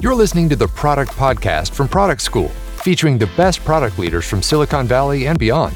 You're 0.00 0.14
listening 0.14 0.48
to 0.50 0.54
the 0.54 0.68
Product 0.68 1.10
Podcast 1.10 1.72
from 1.72 1.88
Product 1.88 2.20
School, 2.20 2.50
featuring 2.84 3.18
the 3.18 3.26
best 3.36 3.64
product 3.64 3.98
leaders 3.98 4.24
from 4.24 4.42
Silicon 4.42 4.86
Valley 4.86 5.26
and 5.26 5.36
beyond. 5.36 5.74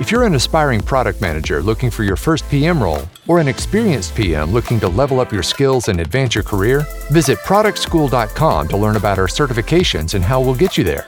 If 0.00 0.10
you're 0.10 0.24
an 0.24 0.34
aspiring 0.34 0.80
product 0.80 1.20
manager 1.20 1.60
looking 1.60 1.90
for 1.90 2.04
your 2.04 2.16
first 2.16 2.48
PM 2.48 2.82
role, 2.82 3.02
or 3.26 3.38
an 3.38 3.46
experienced 3.46 4.14
PM 4.14 4.50
looking 4.50 4.80
to 4.80 4.88
level 4.88 5.20
up 5.20 5.30
your 5.30 5.42
skills 5.42 5.88
and 5.88 6.00
advance 6.00 6.34
your 6.34 6.42
career, 6.42 6.86
visit 7.10 7.36
productschool.com 7.40 8.68
to 8.68 8.76
learn 8.78 8.96
about 8.96 9.18
our 9.18 9.26
certifications 9.26 10.14
and 10.14 10.24
how 10.24 10.40
we'll 10.40 10.54
get 10.54 10.78
you 10.78 10.84
there. 10.84 11.04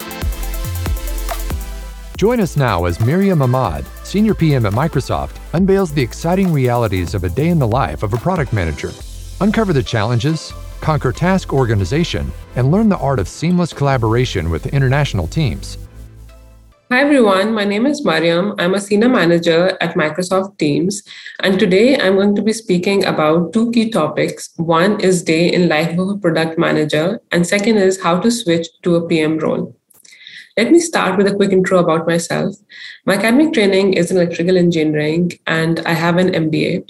Join 2.19 2.39
us 2.39 2.55
now 2.55 2.85
as 2.85 3.01
Maryam 3.01 3.41
Ahmad, 3.41 3.87
Senior 4.05 4.35
PM 4.35 4.67
at 4.67 4.75
Microsoft, 4.75 5.37
unveils 5.55 5.91
the 5.91 6.03
exciting 6.03 6.53
realities 6.53 7.15
of 7.15 7.25
a 7.25 7.31
day 7.31 7.49
in 7.49 7.59
the 7.59 7.67
life 7.67 8.03
of 8.03 8.13
a 8.13 8.19
product 8.19 8.53
manager. 8.53 8.91
Uncover 9.41 9.73
the 9.73 9.83
challenges, 9.83 10.53
conquer 10.81 11.13
task 11.13 11.53
organization, 11.53 12.33
and 12.57 12.71
learn 12.71 12.89
the 12.89 12.99
art 12.99 13.19
of 13.19 13.29
seamless 13.29 13.73
collaboration 13.73 14.51
with 14.51 14.67
international 14.67 15.27
teams. 15.27 15.79
Hi 16.93 17.03
everyone, 17.03 17.55
my 17.55 17.65
name 17.65 17.87
is 17.87 18.05
Maryam. 18.05 18.55
I'm 18.59 18.75
a 18.75 18.81
senior 18.81 19.09
manager 19.09 19.79
at 19.81 19.95
Microsoft 19.95 20.59
Teams, 20.59 21.05
and 21.39 21.57
today 21.57 21.97
I'm 21.97 22.17
going 22.17 22.35
to 22.35 22.43
be 22.43 22.53
speaking 22.53 23.05
about 23.05 23.53
two 23.53 23.71
key 23.71 23.91
topics. 23.91 24.51
One 24.57 25.01
is 25.01 25.23
day 25.23 25.53
in 25.53 25.69
life 25.69 25.97
of 25.97 26.09
a 26.09 26.17
product 26.17 26.59
manager, 26.59 27.21
and 27.31 27.47
second 27.47 27.77
is 27.77 28.03
how 28.03 28.19
to 28.19 28.29
switch 28.29 28.67
to 28.83 28.97
a 28.97 29.07
PM 29.07 29.39
role. 29.39 29.77
Let 30.57 30.73
me 30.73 30.81
start 30.81 31.17
with 31.17 31.29
a 31.29 31.35
quick 31.35 31.53
intro 31.53 31.79
about 31.79 32.09
myself. 32.09 32.57
My 33.07 33.15
academic 33.15 33.53
training 33.55 33.95
is 33.95 34.11
in 34.11 34.17
electrical 34.17 34.57
engineering, 34.57 35.31
and 35.47 35.79
I 35.87 35.93
have 35.93 36.17
an 36.17 36.31
MBA. 36.31 36.85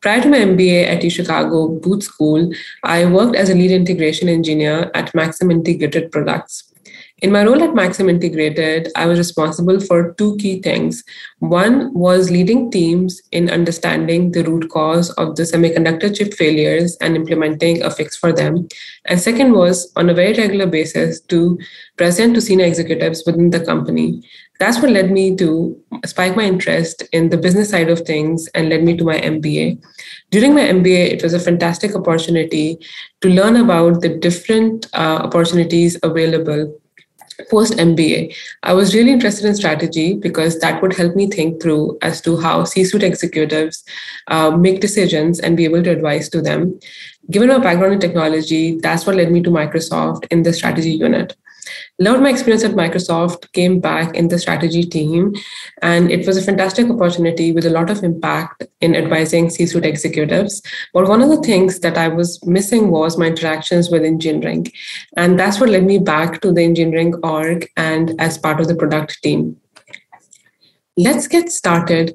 Prior 0.00 0.22
to 0.22 0.30
my 0.30 0.38
MBA 0.38 0.86
at 0.86 1.12
Chicago 1.12 1.68
Booth 1.68 2.04
School, 2.04 2.50
I 2.82 3.04
worked 3.04 3.36
as 3.36 3.50
a 3.50 3.54
lead 3.54 3.70
integration 3.70 4.30
engineer 4.30 4.90
at 4.94 5.14
Maxim 5.14 5.50
Integrated 5.50 6.10
Products. 6.10 6.72
In 7.18 7.30
my 7.30 7.44
role 7.44 7.62
at 7.62 7.74
Maxim 7.74 8.08
Integrated, 8.08 8.88
I 8.96 9.04
was 9.04 9.18
responsible 9.18 9.78
for 9.78 10.14
two 10.14 10.38
key 10.38 10.62
things. 10.62 11.04
One 11.40 11.92
was 11.92 12.30
leading 12.30 12.70
teams 12.70 13.20
in 13.30 13.50
understanding 13.50 14.32
the 14.32 14.42
root 14.42 14.70
cause 14.70 15.10
of 15.10 15.36
the 15.36 15.42
semiconductor 15.42 16.16
chip 16.16 16.32
failures 16.32 16.96
and 17.02 17.14
implementing 17.14 17.82
a 17.82 17.90
fix 17.90 18.16
for 18.16 18.32
them. 18.32 18.68
And 19.04 19.20
second 19.20 19.52
was 19.52 19.92
on 19.96 20.08
a 20.08 20.14
very 20.14 20.32
regular 20.32 20.66
basis 20.66 21.20
to 21.28 21.58
present 21.98 22.34
to 22.36 22.40
senior 22.40 22.64
executives 22.64 23.22
within 23.26 23.50
the 23.50 23.60
company. 23.60 24.22
That's 24.60 24.80
what 24.80 24.92
led 24.92 25.10
me 25.10 25.34
to 25.36 25.76
spike 26.04 26.36
my 26.36 26.44
interest 26.44 27.02
in 27.12 27.30
the 27.30 27.36
business 27.36 27.70
side 27.70 27.88
of 27.88 28.00
things 28.00 28.46
and 28.54 28.68
led 28.68 28.84
me 28.84 28.96
to 28.98 29.04
my 29.04 29.18
MBA. 29.18 29.82
During 30.30 30.54
my 30.54 30.60
MBA, 30.60 31.12
it 31.14 31.22
was 31.22 31.34
a 31.34 31.40
fantastic 31.40 31.96
opportunity 31.96 32.78
to 33.22 33.28
learn 33.28 33.56
about 33.56 34.02
the 34.02 34.10
different 34.10 34.86
uh, 34.92 35.20
opportunities 35.24 35.98
available 36.02 36.78
post 37.48 37.74
MBA, 37.74 38.34
I 38.62 38.72
was 38.72 38.94
really 38.94 39.12
interested 39.12 39.46
in 39.46 39.54
strategy 39.54 40.14
because 40.14 40.58
that 40.60 40.82
would 40.82 40.94
help 40.94 41.16
me 41.16 41.28
think 41.28 41.62
through 41.62 41.98
as 42.02 42.20
to 42.22 42.38
how 42.38 42.64
C 42.64 42.84
suite 42.84 43.02
executives 43.02 43.84
uh, 44.28 44.50
make 44.50 44.80
decisions 44.80 45.40
and 45.40 45.56
be 45.56 45.64
able 45.64 45.82
to 45.82 45.90
advise 45.90 46.28
to 46.30 46.42
them. 46.42 46.78
Given 47.30 47.48
my 47.48 47.58
background 47.58 47.94
in 47.94 48.00
technology, 48.00 48.78
that's 48.78 49.06
what 49.06 49.16
led 49.16 49.30
me 49.30 49.42
to 49.42 49.50
Microsoft 49.50 50.26
in 50.30 50.42
the 50.42 50.52
strategy 50.52 50.92
unit. 50.92 51.36
Of 52.00 52.20
my 52.20 52.30
experience 52.30 52.64
at 52.64 52.72
Microsoft 52.72 53.52
came 53.52 53.80
back 53.80 54.14
in 54.14 54.28
the 54.28 54.38
strategy 54.38 54.82
team, 54.82 55.34
and 55.80 56.10
it 56.10 56.26
was 56.26 56.36
a 56.36 56.42
fantastic 56.42 56.90
opportunity 56.90 57.52
with 57.52 57.66
a 57.66 57.70
lot 57.70 57.88
of 57.88 58.02
impact 58.02 58.64
in 58.80 58.96
advising 58.96 59.48
C 59.48 59.66
suite 59.66 59.84
executives. 59.84 60.60
But 60.92 61.08
one 61.08 61.22
of 61.22 61.30
the 61.30 61.40
things 61.42 61.80
that 61.80 61.96
I 61.96 62.08
was 62.08 62.44
missing 62.44 62.90
was 62.90 63.16
my 63.16 63.26
interactions 63.26 63.90
with 63.90 64.04
engineering. 64.04 64.66
And 65.16 65.38
that's 65.38 65.60
what 65.60 65.70
led 65.70 65.84
me 65.84 65.98
back 65.98 66.40
to 66.40 66.52
the 66.52 66.62
engineering 66.62 67.14
org 67.22 67.68
and 67.76 68.20
as 68.20 68.38
part 68.38 68.60
of 68.60 68.68
the 68.68 68.74
product 68.74 69.22
team. 69.22 69.56
Let's 70.96 71.28
get 71.28 71.50
started 71.50 72.14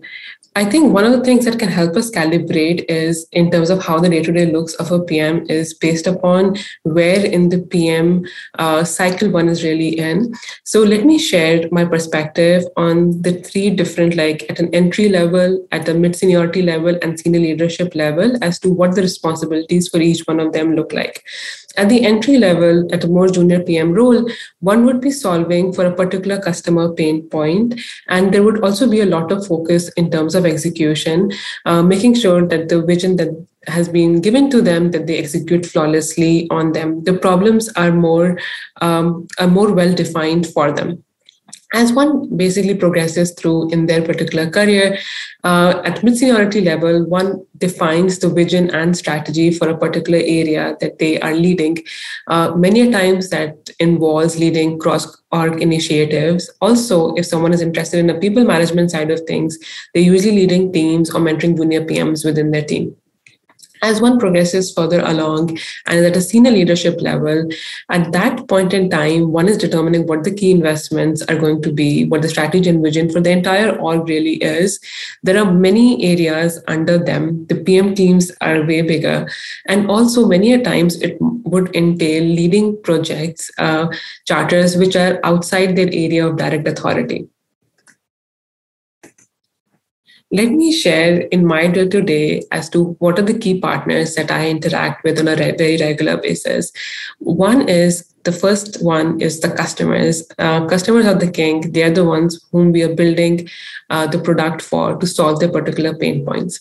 I 0.58 0.64
think 0.64 0.94
one 0.94 1.04
of 1.04 1.12
the 1.12 1.22
things 1.22 1.44
that 1.44 1.60
can 1.60 1.68
help 1.68 1.98
us 1.98 2.10
calibrate 2.10 2.86
is 2.88 3.28
in 3.34 3.52
terms 3.52 3.70
of 3.70 3.84
how 3.84 4.00
the 4.00 4.08
day 4.08 4.24
to 4.24 4.32
day 4.32 4.46
looks 4.46 4.74
of 4.76 4.90
a 4.90 5.04
PM 5.04 5.46
is 5.50 5.74
based 5.74 6.08
upon 6.08 6.56
where 6.84 7.26
in 7.26 7.50
the 7.50 7.60
PM 7.60 8.26
uh, 8.58 8.86
cycle 8.86 9.30
one 9.30 9.50
is 9.50 9.66
really 9.66 10.00
in. 10.00 10.34
So 10.64 10.82
let 10.82 11.04
me 11.04 11.20
share 11.20 11.68
my 11.74 11.84
perspective 11.84 12.64
on 12.78 13.22
the 13.22 13.34
three 13.42 13.70
different, 13.70 14.16
like 14.16 14.50
at 14.50 14.60
an 14.60 14.74
entry 14.74 15.10
level, 15.10 15.68
at 15.74 15.86
the 15.86 15.94
mid 15.94 16.16
seniority 16.16 16.62
level, 16.62 16.98
and 17.02 17.20
senior 17.20 17.42
leadership 17.42 17.94
level 17.94 18.42
as 18.42 18.58
to 18.60 18.70
what 18.70 18.96
the 18.96 19.02
responsibilities 19.02 19.90
for 19.90 20.00
each 20.00 20.22
one 20.26 20.40
of 20.40 20.54
them 20.54 20.74
look 20.74 20.94
like. 20.94 21.22
At 21.78 21.90
the 21.90 22.06
entry 22.06 22.38
level, 22.38 22.88
at 22.94 23.04
a 23.04 23.08
more 23.08 23.28
junior 23.28 23.62
PM 23.62 23.94
role, 23.94 24.30
one 24.60 24.86
would 24.86 25.02
be 25.02 25.12
solving 25.12 25.74
for 25.74 25.86
a 25.86 25.96
particular 25.96 26.40
customer 26.40 26.94
pain 26.94 27.30
point, 27.30 27.80
and 28.08 28.34
there 28.34 28.44
would 28.44 28.64
also 28.64 28.90
be 28.90 29.02
a 29.02 29.06
lot 29.06 29.32
of 29.32 29.46
focus 29.46 29.90
in 29.98 30.12
terms 30.12 30.36
of 30.36 30.46
execution, 30.46 31.32
uh, 31.66 31.84
making 31.84 32.16
sure 32.16 32.46
that 32.48 32.70
the 32.70 32.82
vision 32.82 33.16
that 33.18 33.30
has 33.68 33.90
been 33.90 34.22
given 34.22 34.50
to 34.52 34.62
them 34.62 34.92
that 34.92 35.08
they 35.08 35.18
execute 35.18 35.66
flawlessly 35.66 36.48
on 36.52 36.72
them. 36.74 37.04
The 37.04 37.14
problems 37.14 37.70
are 37.76 37.92
more 37.92 38.40
um, 38.82 39.28
are 39.40 39.48
more 39.48 39.74
well 39.74 39.94
defined 39.94 40.48
for 40.48 40.72
them 40.72 41.05
as 41.76 41.92
one 41.92 42.36
basically 42.36 42.74
progresses 42.74 43.32
through 43.34 43.70
in 43.72 43.86
their 43.86 44.02
particular 44.02 44.50
career, 44.50 44.98
uh, 45.44 45.82
at 45.84 46.04
mid 46.04 46.18
seniority 46.18 46.62
level, 46.62 47.06
one 47.06 47.46
defines 47.58 48.20
the 48.20 48.30
vision 48.30 48.70
and 48.72 48.98
strategy 48.98 49.52
for 49.52 49.70
a 49.70 49.78
particular 49.78 50.20
area 50.20 50.76
that 50.80 50.98
they 51.00 51.20
are 51.20 51.34
leading. 51.34 51.78
Uh, 52.28 52.54
many 52.56 52.90
times 52.92 53.30
that 53.30 53.70
involves 53.80 54.40
leading 54.40 54.80
cross 54.80 55.22
org 55.32 55.62
initiatives. 55.62 56.50
Also, 56.62 57.14
if 57.16 57.26
someone 57.26 57.54
is 57.54 57.62
interested 57.62 58.00
in 58.00 58.08
the 58.08 58.16
people 58.16 58.46
management 58.46 58.90
side 58.92 59.12
of 59.12 59.22
things, 59.28 59.58
they're 59.94 60.12
usually 60.16 60.38
leading 60.38 60.72
teams 60.72 61.14
or 61.14 61.20
mentoring 61.20 61.58
junior 61.58 61.82
PMs 61.82 62.26
within 62.26 62.52
their 62.52 62.64
team 62.64 62.96
as 63.82 64.02
one 64.02 64.20
progresses 64.20 64.74
further 64.74 65.02
along 65.02 65.58
and 65.86 66.06
at 66.06 66.16
a 66.16 66.22
senior 66.22 66.52
leadership 66.52 67.02
level, 67.02 67.50
at 67.90 68.12
that 68.12 68.48
point 68.48 68.74
in 68.74 68.90
time, 68.90 69.32
one 69.32 69.48
is 69.48 69.58
determining 69.58 70.08
what 70.08 70.24
the 70.24 70.34
key 70.34 70.52
investments 70.52 71.22
are 71.24 71.36
going 71.36 71.62
to 71.62 71.72
be, 71.72 72.06
what 72.06 72.22
the 72.22 72.30
strategy 72.30 72.70
and 72.70 72.84
vision 72.84 73.10
for 73.10 73.22
the 73.22 73.32
entire 73.32 73.76
org 73.78 74.08
really 74.08 74.36
is. 74.44 74.80
There 75.24 75.42
are 75.42 75.52
many 75.52 76.04
areas 76.04 76.62
under 76.68 76.98
them. 76.98 77.46
The 77.48 77.56
PM 77.56 77.96
teams 77.96 78.32
are 78.42 78.66
way 78.66 78.82
bigger. 78.82 79.30
And 79.66 79.90
also, 79.90 80.28
many 80.28 80.54
a 80.54 80.64
times, 80.64 81.02
it 81.02 81.18
would 81.20 81.76
entail 81.76 82.24
leading 82.24 82.82
projects, 82.82 83.52
uh, 83.58 83.88
charters, 84.26 84.78
which 84.78 84.96
are 84.96 85.20
outside 85.24 85.76
their 85.76 85.88
area 85.88 86.28
of 86.28 86.38
direct 86.38 86.68
authority. 86.68 87.28
Let 90.32 90.52
me 90.52 90.72
share 90.72 91.22
in 91.22 91.46
my 91.46 91.68
day 91.68 91.88
to 91.88 92.02
day 92.02 92.44
as 92.52 92.70
to 92.72 92.96
what 93.00 93.20
are 93.20 93.24
the 93.24 93.38
key 93.38 93.60
partners 93.60 94.16
that 94.16 94.32
I 94.32 94.50
interact 94.50 95.04
with 95.04 95.20
on 95.20 95.28
a 95.28 95.36
re- 95.36 95.56
very 95.56 95.78
regular 95.78 96.18
basis. 96.18 96.72
One 97.20 97.70
is 97.70 98.12
the 98.24 98.32
first 98.32 98.82
one 98.84 99.22
is 99.22 99.40
the 99.40 99.52
customers. 99.52 100.24
Uh, 100.40 100.66
customers 100.66 101.06
are 101.06 101.14
the 101.16 101.32
king. 101.32 101.72
They 101.72 101.84
are 101.84 101.92
the 101.92 102.06
ones 102.06 102.44
whom 102.52 102.72
we 102.72 102.84
are 102.84 102.94
building 102.94 103.48
uh, 103.90 104.08
the 104.08 104.20
product 104.20 104.62
for 104.62 104.98
to 104.98 105.08
solve 105.08 105.40
their 105.40 105.52
particular 105.52 105.96
pain 105.96 106.26
points 106.26 106.60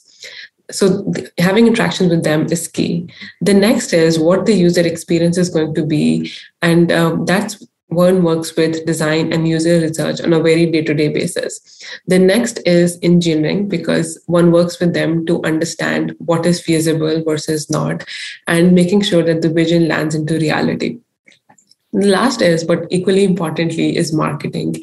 so 0.70 1.10
th- 1.12 1.30
having 1.38 1.66
interactions 1.66 2.10
with 2.10 2.24
them 2.24 2.46
is 2.50 2.68
key 2.68 3.06
the 3.40 3.52
next 3.52 3.92
is 3.92 4.18
what 4.18 4.46
the 4.46 4.54
user 4.54 4.80
experience 4.80 5.36
is 5.36 5.50
going 5.50 5.74
to 5.74 5.84
be 5.84 6.30
and 6.62 6.90
um, 6.90 7.24
that's 7.26 7.62
one 7.94 8.22
works 8.22 8.54
with 8.56 8.84
design 8.86 9.32
and 9.32 9.48
user 9.48 9.80
research 9.80 10.20
on 10.20 10.32
a 10.32 10.40
very 10.40 10.66
day-to-day 10.70 11.08
basis 11.08 11.60
the 12.06 12.18
next 12.18 12.60
is 12.66 12.98
engineering 13.02 13.68
because 13.68 14.18
one 14.26 14.50
works 14.52 14.80
with 14.80 14.94
them 14.94 15.24
to 15.26 15.42
understand 15.44 16.14
what 16.18 16.46
is 16.46 16.60
feasible 16.60 17.22
versus 17.24 17.70
not 17.70 18.04
and 18.46 18.74
making 18.74 19.00
sure 19.00 19.22
that 19.22 19.42
the 19.42 19.48
vision 19.48 19.88
lands 19.88 20.14
into 20.14 20.38
reality 20.38 20.98
the 21.94 22.08
last 22.08 22.42
is, 22.42 22.64
but 22.64 22.86
equally 22.90 23.22
importantly, 23.22 23.96
is 23.96 24.12
marketing. 24.12 24.82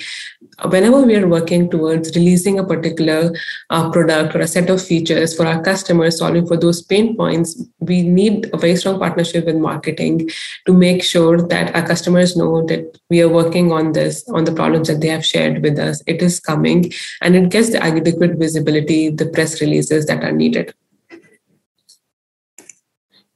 Whenever 0.65 1.01
we 1.01 1.15
are 1.15 1.27
working 1.27 1.69
towards 1.69 2.15
releasing 2.15 2.59
a 2.59 2.63
particular 2.63 3.33
uh, 3.69 3.89
product 3.89 4.35
or 4.35 4.39
a 4.39 4.47
set 4.47 4.69
of 4.69 4.81
features 4.81 5.35
for 5.35 5.45
our 5.45 5.61
customers, 5.63 6.19
solving 6.19 6.45
for 6.45 6.57
those 6.57 6.81
pain 6.81 7.15
points, 7.15 7.63
we 7.79 8.03
need 8.03 8.49
a 8.53 8.57
very 8.57 8.75
strong 8.75 8.99
partnership 8.99 9.45
with 9.45 9.55
marketing 9.55 10.29
to 10.65 10.73
make 10.73 11.03
sure 11.03 11.41
that 11.41 11.75
our 11.75 11.85
customers 11.85 12.37
know 12.37 12.65
that 12.67 12.99
we 13.09 13.21
are 13.21 13.29
working 13.29 13.71
on 13.71 13.93
this, 13.93 14.27
on 14.29 14.43
the 14.43 14.51
problems 14.51 14.87
that 14.87 15.01
they 15.01 15.07
have 15.07 15.25
shared 15.25 15.63
with 15.63 15.79
us. 15.79 16.03
It 16.05 16.21
is 16.21 16.39
coming 16.39 16.91
and 17.21 17.35
it 17.35 17.49
gets 17.49 17.71
the 17.71 17.83
adequate 17.83 18.37
visibility, 18.37 19.09
the 19.09 19.25
press 19.27 19.61
releases 19.61 20.05
that 20.05 20.23
are 20.23 20.31
needed. 20.31 20.73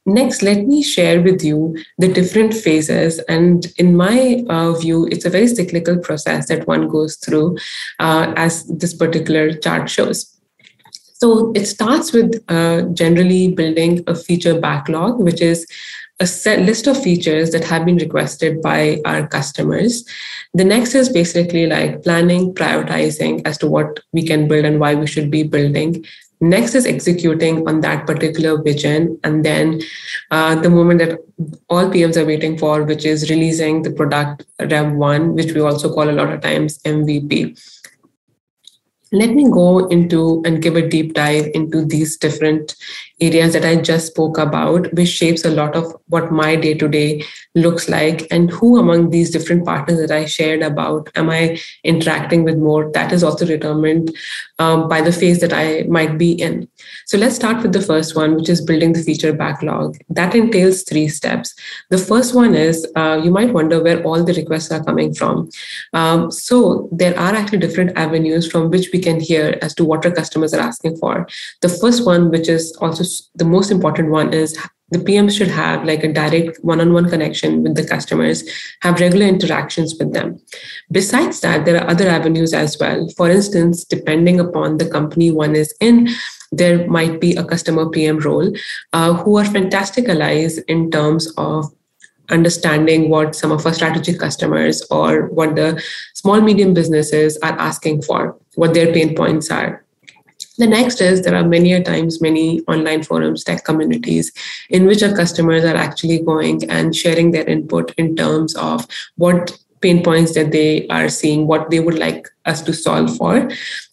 Next, 0.06 0.44
let 0.44 0.68
me 0.68 0.84
share 0.84 1.22
with 1.22 1.44
you 1.44 1.78
the 1.98 2.08
different 2.08 2.54
phases. 2.54 3.20
And 3.28 3.66
in 3.78 3.96
my 3.96 4.44
uh, 4.50 4.74
view, 4.74 5.08
it's 5.12 5.26
a 5.26 5.32
very 5.32 5.48
cyclical 5.48 5.98
process 5.98 6.48
that 6.48 6.68
one 6.68 6.88
goes 6.88 7.16
through, 7.16 7.58
uh, 8.00 8.32
as 8.36 8.66
this 8.66 8.94
particular 8.94 9.54
chart 9.54 9.90
shows. 9.90 10.32
So 11.16 11.52
it 11.56 11.66
starts 11.66 12.14
with 12.14 12.44
uh, 12.50 12.84
generally 12.94 13.52
building 13.52 14.04
a 14.06 14.14
feature 14.14 14.60
backlog, 14.60 15.18
which 15.20 15.42
is 15.42 15.66
a 16.20 16.28
set 16.28 16.62
list 16.62 16.88
of 16.88 17.02
features 17.02 17.52
that 17.52 17.64
have 17.64 17.86
been 17.86 17.98
requested 17.98 18.62
by 18.62 19.02
our 19.06 19.28
customers. 19.28 20.06
The 20.54 20.64
next 20.64 20.96
is 20.96 21.10
basically 21.10 21.68
like 21.68 22.04
planning, 22.04 22.54
prioritizing 22.54 23.42
as 23.46 23.58
to 23.58 23.68
what 23.68 24.00
we 24.14 24.26
can 24.26 24.48
build 24.48 24.66
and 24.66 24.80
why 24.80 24.96
we 24.96 25.08
should 25.08 25.30
be 25.30 25.44
building. 25.44 26.06
Next 26.50 26.76
is 26.76 26.86
executing 26.86 27.68
on 27.68 27.82
that 27.82 28.06
particular 28.06 28.62
vision. 28.62 29.20
And 29.24 29.44
then 29.44 29.82
uh, 30.30 30.56
the 30.56 30.70
moment 30.70 31.00
that 31.00 31.20
all 31.70 31.90
PMs 31.90 32.18
are 32.18 32.26
waiting 32.26 32.58
for, 32.58 32.84
which 32.84 33.06
is 33.06 33.30
releasing 33.30 33.82
the 33.82 33.92
product 33.92 34.46
Rev 34.60 34.94
1, 34.94 35.34
which 35.34 35.54
we 35.54 35.62
also 35.62 35.92
call 35.94 36.10
a 36.10 36.18
lot 36.20 36.32
of 36.32 36.42
times 36.42 36.78
MVP 36.84 37.58
let 39.12 39.30
me 39.30 39.50
go 39.50 39.88
into 39.88 40.42
and 40.46 40.62
give 40.62 40.76
a 40.76 40.88
deep 40.88 41.14
dive 41.14 41.50
into 41.54 41.86
these 41.86 42.18
different 42.18 42.76
areas 43.22 43.54
that 43.54 43.64
I 43.66 43.78
just 43.78 44.08
spoke 44.08 44.38
about, 44.38 44.94
which 44.94 45.08
shapes 45.08 45.46
a 45.46 45.50
lot 45.50 45.76
of 45.76 45.96
what 46.08 46.32
my 46.32 46.56
day 46.56 46.74
to 46.74 46.88
day 46.88 47.24
looks 47.56 47.88
like, 47.88 48.28
and 48.30 48.52
who 48.52 48.78
among 48.78 49.10
these 49.10 49.32
different 49.32 49.66
partners 49.66 50.00
that 50.00 50.12
I 50.12 50.26
shared 50.26 50.62
about 50.62 51.10
am 51.16 51.30
I 51.30 51.58
interacting 51.84 52.44
with 52.44 52.58
more. 52.58 52.92
That 52.92 53.12
is 53.12 53.24
also 53.24 53.46
determined 53.46 54.16
um, 54.60 54.90
by 54.90 55.02
the 55.02 55.14
phase 55.14 55.40
that 55.40 55.54
I 55.54 55.84
might 55.88 56.18
be 56.18 56.34
in. 56.34 56.68
So 57.06 57.18
let's 57.18 57.36
start 57.36 57.62
with 57.62 57.72
the 57.72 57.82
first 57.82 58.16
one, 58.16 58.36
which 58.36 58.50
is 58.50 58.62
building 58.62 58.94
the 58.94 59.04
feature 59.04 59.32
backlog. 59.32 59.98
That 60.10 60.36
entails 60.36 60.84
three 60.84 61.08
steps. 61.08 61.56
The 61.90 61.98
first 61.98 62.36
one 62.36 62.54
is 62.54 62.86
uh, 62.96 63.22
you 63.24 63.32
might 63.32 63.54
wonder 63.54 63.82
where 63.82 64.04
all 64.04 64.24
the 64.24 64.34
requests 64.34 64.72
are 64.72 64.84
coming 64.84 65.14
from. 65.14 65.50
Um, 65.94 66.32
so 66.32 66.90
there 66.92 67.18
are 67.18 67.34
actually 67.34 67.60
different 67.60 67.98
avenues 67.98 68.52
from 68.52 68.70
which 68.72 68.90
we 68.92 69.00
can 69.00 69.20
hear 69.20 69.58
as 69.62 69.74
to 69.76 69.86
what 69.86 70.06
our 70.06 70.12
customers 70.12 70.54
are 70.54 70.60
asking 70.60 70.98
for. 70.98 71.28
The 71.62 71.70
first 71.70 72.06
one, 72.06 72.30
which 72.30 72.50
is 72.50 72.76
also 72.82 73.05
the 73.36 73.46
most 73.46 73.72
important 73.72 74.10
one 74.10 74.34
is 74.34 74.58
the 74.92 75.00
PM 75.00 75.30
should 75.30 75.48
have 75.48 75.84
like 75.84 76.04
a 76.04 76.14
direct 76.14 76.60
one-on-one 76.64 77.10
connection 77.10 77.64
with 77.64 77.76
the 77.76 77.86
customers, 77.86 78.44
have 78.82 79.00
regular 79.00 79.26
interactions 79.26 79.96
with 80.00 80.14
them. 80.14 80.40
Besides 80.92 81.42
that, 81.42 81.66
there 81.66 81.82
are 81.82 81.90
other 81.90 82.08
avenues 82.08 82.54
as 82.54 82.78
well. 82.80 83.08
For 83.18 83.30
instance, 83.30 83.84
depending 83.84 84.40
upon 84.40 84.78
the 84.78 84.90
company 84.90 85.32
one 85.32 85.56
is 85.56 85.74
in, 85.80 86.10
there 86.52 86.88
might 86.88 87.20
be 87.20 87.36
a 87.36 87.44
customer 87.44 87.90
PM 87.90 88.20
role 88.20 88.54
uh, 88.94 89.14
who 89.14 89.38
are 89.38 89.46
fantastic 89.46 90.08
allies 90.08 90.60
in 90.60 90.92
terms 90.92 91.34
of 91.38 91.66
understanding 92.30 93.10
what 93.10 93.36
some 93.36 93.52
of 93.52 93.66
our 93.66 93.74
strategic 93.74 94.20
customers 94.20 94.82
or 94.90 95.28
what 95.30 95.56
the 95.56 95.82
small 96.14 96.42
medium 96.42 96.74
businesses 96.74 97.38
are 97.44 97.58
asking 97.60 98.02
for, 98.02 98.38
what 98.56 98.74
their 98.74 98.92
pain 98.94 99.16
points 99.16 99.52
are 99.52 99.85
the 100.58 100.68
next 100.68 101.02
is 101.02 101.22
there 101.22 101.36
are 101.36 101.48
many 101.48 101.82
times 101.84 102.22
many 102.22 102.62
online 102.62 103.04
forums, 103.04 103.44
tech 103.44 103.64
communities, 103.66 104.32
in 104.70 104.86
which 104.86 105.04
our 105.04 105.16
customers 105.16 105.64
are 105.64 105.76
actually 105.76 106.20
going 106.20 106.70
and 106.70 106.96
sharing 106.96 107.32
their 107.32 107.46
input 107.46 107.94
in 107.98 108.16
terms 108.16 108.56
of 108.56 108.88
what 109.18 109.58
pain 109.82 110.04
points 110.04 110.34
that 110.34 110.52
they 110.52 110.88
are 110.88 111.10
seeing, 111.10 111.46
what 111.48 111.70
they 111.70 111.80
would 111.80 112.00
like 112.00 112.28
us 112.46 112.62
to 112.62 112.74
solve 112.74 113.16
for. 113.18 113.50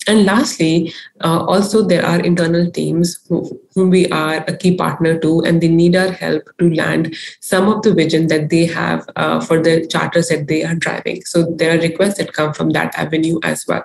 And 0.09 0.25
lastly, 0.25 0.94
uh, 1.23 1.44
also 1.44 1.82
there 1.82 2.05
are 2.05 2.20
internal 2.20 2.70
teams 2.70 3.19
who, 3.29 3.61
whom 3.75 3.91
we 3.91 4.06
are 4.08 4.44
a 4.49 4.56
key 4.56 4.76
partner 4.76 5.19
to, 5.19 5.41
and 5.41 5.61
they 5.61 5.69
need 5.69 5.94
our 5.97 6.11
help 6.11 6.49
to 6.58 6.73
land 6.75 7.15
some 7.41 7.69
of 7.69 7.82
the 7.82 7.93
vision 7.93 8.29
that 8.29 8.49
they 8.49 8.67
have 8.67 9.08
uh, 9.17 9.41
for 9.41 9.62
the 9.62 9.87
charters 9.87 10.29
that 10.29 10.49
they 10.49 10.65
are 10.65 10.75
driving. 10.75 11.23
So 11.25 11.44
there 11.44 11.76
are 11.76 11.81
requests 11.81 12.19
that 12.19 12.32
come 12.32 12.55
from 12.55 12.70
that 12.70 12.94
avenue 12.97 13.38
as 13.43 13.67
well 13.67 13.85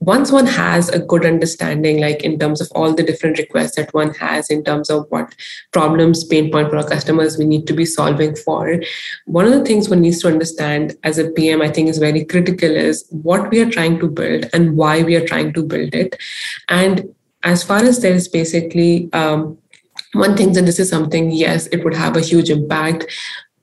once 0.00 0.32
one 0.32 0.46
has 0.46 0.88
a 0.88 0.98
good 0.98 1.24
understanding 1.24 2.00
like 2.00 2.22
in 2.22 2.38
terms 2.38 2.60
of 2.60 2.68
all 2.74 2.94
the 2.94 3.02
different 3.02 3.38
requests 3.38 3.76
that 3.76 3.92
one 3.94 4.12
has 4.14 4.50
in 4.50 4.64
terms 4.64 4.90
of 4.90 5.06
what 5.10 5.34
problems 5.72 6.24
pain 6.24 6.50
point 6.50 6.70
for 6.70 6.76
our 6.76 6.88
customers 6.88 7.38
we 7.38 7.44
need 7.44 7.66
to 7.66 7.72
be 7.72 7.84
solving 7.84 8.34
for 8.36 8.80
one 9.26 9.46
of 9.46 9.52
the 9.52 9.64
things 9.64 9.88
one 9.88 10.00
needs 10.00 10.20
to 10.20 10.28
understand 10.28 10.96
as 11.04 11.18
a 11.18 11.30
pm 11.30 11.62
i 11.62 11.68
think 11.68 11.88
is 11.88 11.98
very 11.98 12.24
critical 12.24 12.70
is 12.70 13.06
what 13.10 13.50
we 13.50 13.60
are 13.60 13.70
trying 13.70 13.98
to 13.98 14.08
build 14.08 14.48
and 14.52 14.76
why 14.76 15.02
we 15.02 15.16
are 15.16 15.26
trying 15.26 15.52
to 15.54 15.62
build 15.62 15.94
it. 15.94 16.16
And 16.68 17.14
as 17.42 17.62
far 17.62 17.78
as 17.78 18.00
there 18.00 18.14
is 18.14 18.28
basically 18.28 19.08
um, 19.12 19.58
one 20.12 20.36
thing 20.36 20.52
that 20.52 20.66
this 20.66 20.78
is 20.78 20.88
something 20.88 21.30
yes 21.30 21.66
it 21.68 21.84
would 21.84 21.94
have 21.94 22.16
a 22.16 22.20
huge 22.20 22.50
impact. 22.50 23.06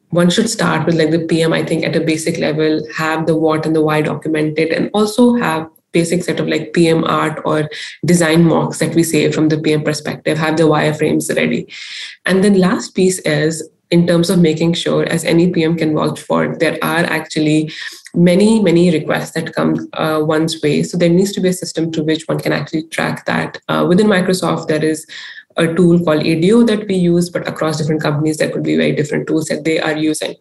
One 0.10 0.30
should 0.30 0.50
start 0.50 0.86
with 0.86 0.95
like 0.95 1.12
the 1.12 1.25
pm 1.30 1.51
i 1.51 1.63
think 1.69 1.83
at 1.83 1.98
a 1.98 2.00
basic 2.10 2.38
level 2.38 2.81
have 2.98 3.25
the 3.25 3.36
what 3.36 3.66
and 3.66 3.75
the 3.75 3.81
why 3.81 4.01
documented 4.01 4.69
and 4.69 4.90
also 4.94 5.36
have 5.36 5.69
basic 5.98 6.24
set 6.24 6.40
of 6.40 6.48
like 6.48 6.74
PM 6.74 7.04
art 7.22 7.42
or 7.46 7.70
design 8.06 8.44
mocks 8.52 8.80
that 8.80 8.96
we 9.00 9.04
say 9.04 9.32
from 9.32 9.50
the 9.50 9.62
PM 9.66 9.84
perspective, 9.84 10.38
have 10.38 10.58
the 10.58 10.70
wireframes 10.74 11.34
ready. 11.36 11.64
And 12.26 12.44
then 12.44 12.60
last 12.68 12.96
piece 13.00 13.20
is 13.40 13.68
in 13.90 14.06
terms 14.06 14.30
of 14.30 14.40
making 14.40 14.74
sure, 14.74 15.04
as 15.16 15.24
any 15.24 15.50
PM 15.52 15.78
can 15.78 15.96
vouch 15.96 16.20
for, 16.20 16.56
there 16.64 16.78
are 16.82 17.06
actually 17.20 17.72
many, 18.14 18.62
many 18.62 18.92
requests 18.92 19.32
that 19.32 19.54
come 19.54 19.88
uh, 19.94 20.20
one's 20.36 20.62
way. 20.62 20.84
So 20.84 20.98
there 20.98 21.10
needs 21.18 21.32
to 21.34 21.42
be 21.42 21.50
a 21.50 21.54
system 21.54 21.92
to 21.94 22.04
which 22.04 22.28
one 22.28 22.40
can 22.40 22.52
actually 22.52 22.84
track 22.96 23.26
that. 23.26 23.58
Uh, 23.70 23.86
within 23.88 24.08
Microsoft, 24.08 24.68
there 24.68 24.84
is 24.84 25.06
a 25.56 25.74
tool 25.74 26.04
called 26.04 26.24
ADO 26.24 26.64
that 26.64 26.88
we 26.88 26.96
use, 26.96 27.30
but 27.30 27.48
across 27.48 27.78
different 27.78 28.02
companies, 28.02 28.38
there 28.38 28.52
could 28.52 28.64
be 28.64 28.76
very 28.76 28.92
different 28.92 29.28
tools 29.28 29.46
that 29.46 29.64
they 29.64 29.80
are 29.80 29.98
using. 29.98 30.36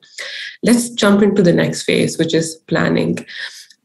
Let's 0.63 0.91
jump 0.91 1.23
into 1.23 1.43
the 1.43 1.53
next 1.53 1.85
phase, 1.85 2.19
which 2.19 2.35
is 2.35 2.57
planning 2.67 3.25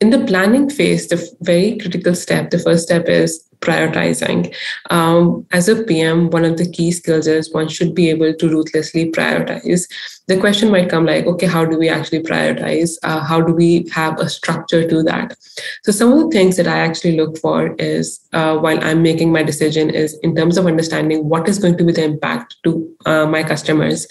in 0.02 0.10
the 0.10 0.26
planning 0.26 0.68
phase, 0.70 1.08
the 1.08 1.30
very 1.42 1.78
critical 1.78 2.16
step, 2.16 2.50
the 2.50 2.58
first 2.58 2.84
step 2.84 3.08
is 3.08 3.48
prioritizing. 3.60 4.54
Um, 4.90 5.46
as 5.52 5.70
a 5.70 5.84
PM, 5.84 6.32
one 6.32 6.44
of 6.44 6.58
the 6.58 6.68
key 6.68 6.92
skills 6.92 7.28
is 7.28 7.54
one 7.54 7.68
should 7.68 7.94
be 7.94 8.10
able 8.10 8.34
to 8.34 8.50
ruthlessly 8.50 9.12
prioritize. 9.12 9.88
The 10.28 10.40
question 10.40 10.72
might 10.72 10.90
come 10.90 11.06
like, 11.06 11.28
okay, 11.28 11.46
how 11.46 11.66
do 11.66 11.78
we 11.78 11.88
actually 11.88 12.24
prioritize? 12.24 12.98
Uh, 13.04 13.20
how 13.24 13.40
do 13.40 13.54
we 13.54 13.88
have 13.94 14.20
a 14.20 14.28
structure 14.28 14.90
to 14.90 15.04
that? 15.04 15.38
So 15.84 15.92
some 15.92 16.12
of 16.12 16.20
the 16.20 16.30
things 16.30 16.58
that 16.58 16.68
I 16.68 16.80
actually 16.80 17.16
look 17.18 17.38
for 17.38 17.76
is 17.76 18.20
uh, 18.34 18.58
while 18.58 18.84
I'm 18.84 19.04
making 19.04 19.32
my 19.32 19.44
decision 19.44 19.92
is 19.92 20.18
in 20.24 20.36
terms 20.36 20.58
of 20.58 20.66
understanding 20.66 21.30
what 21.30 21.48
is 21.48 21.60
going 21.60 21.78
to 21.78 21.84
be 21.84 21.92
the 21.92 22.04
impact 22.04 22.56
to 22.64 22.92
uh, 23.06 23.28
my 23.28 23.44
customers 23.44 24.08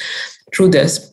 through 0.55 0.69
this 0.69 1.13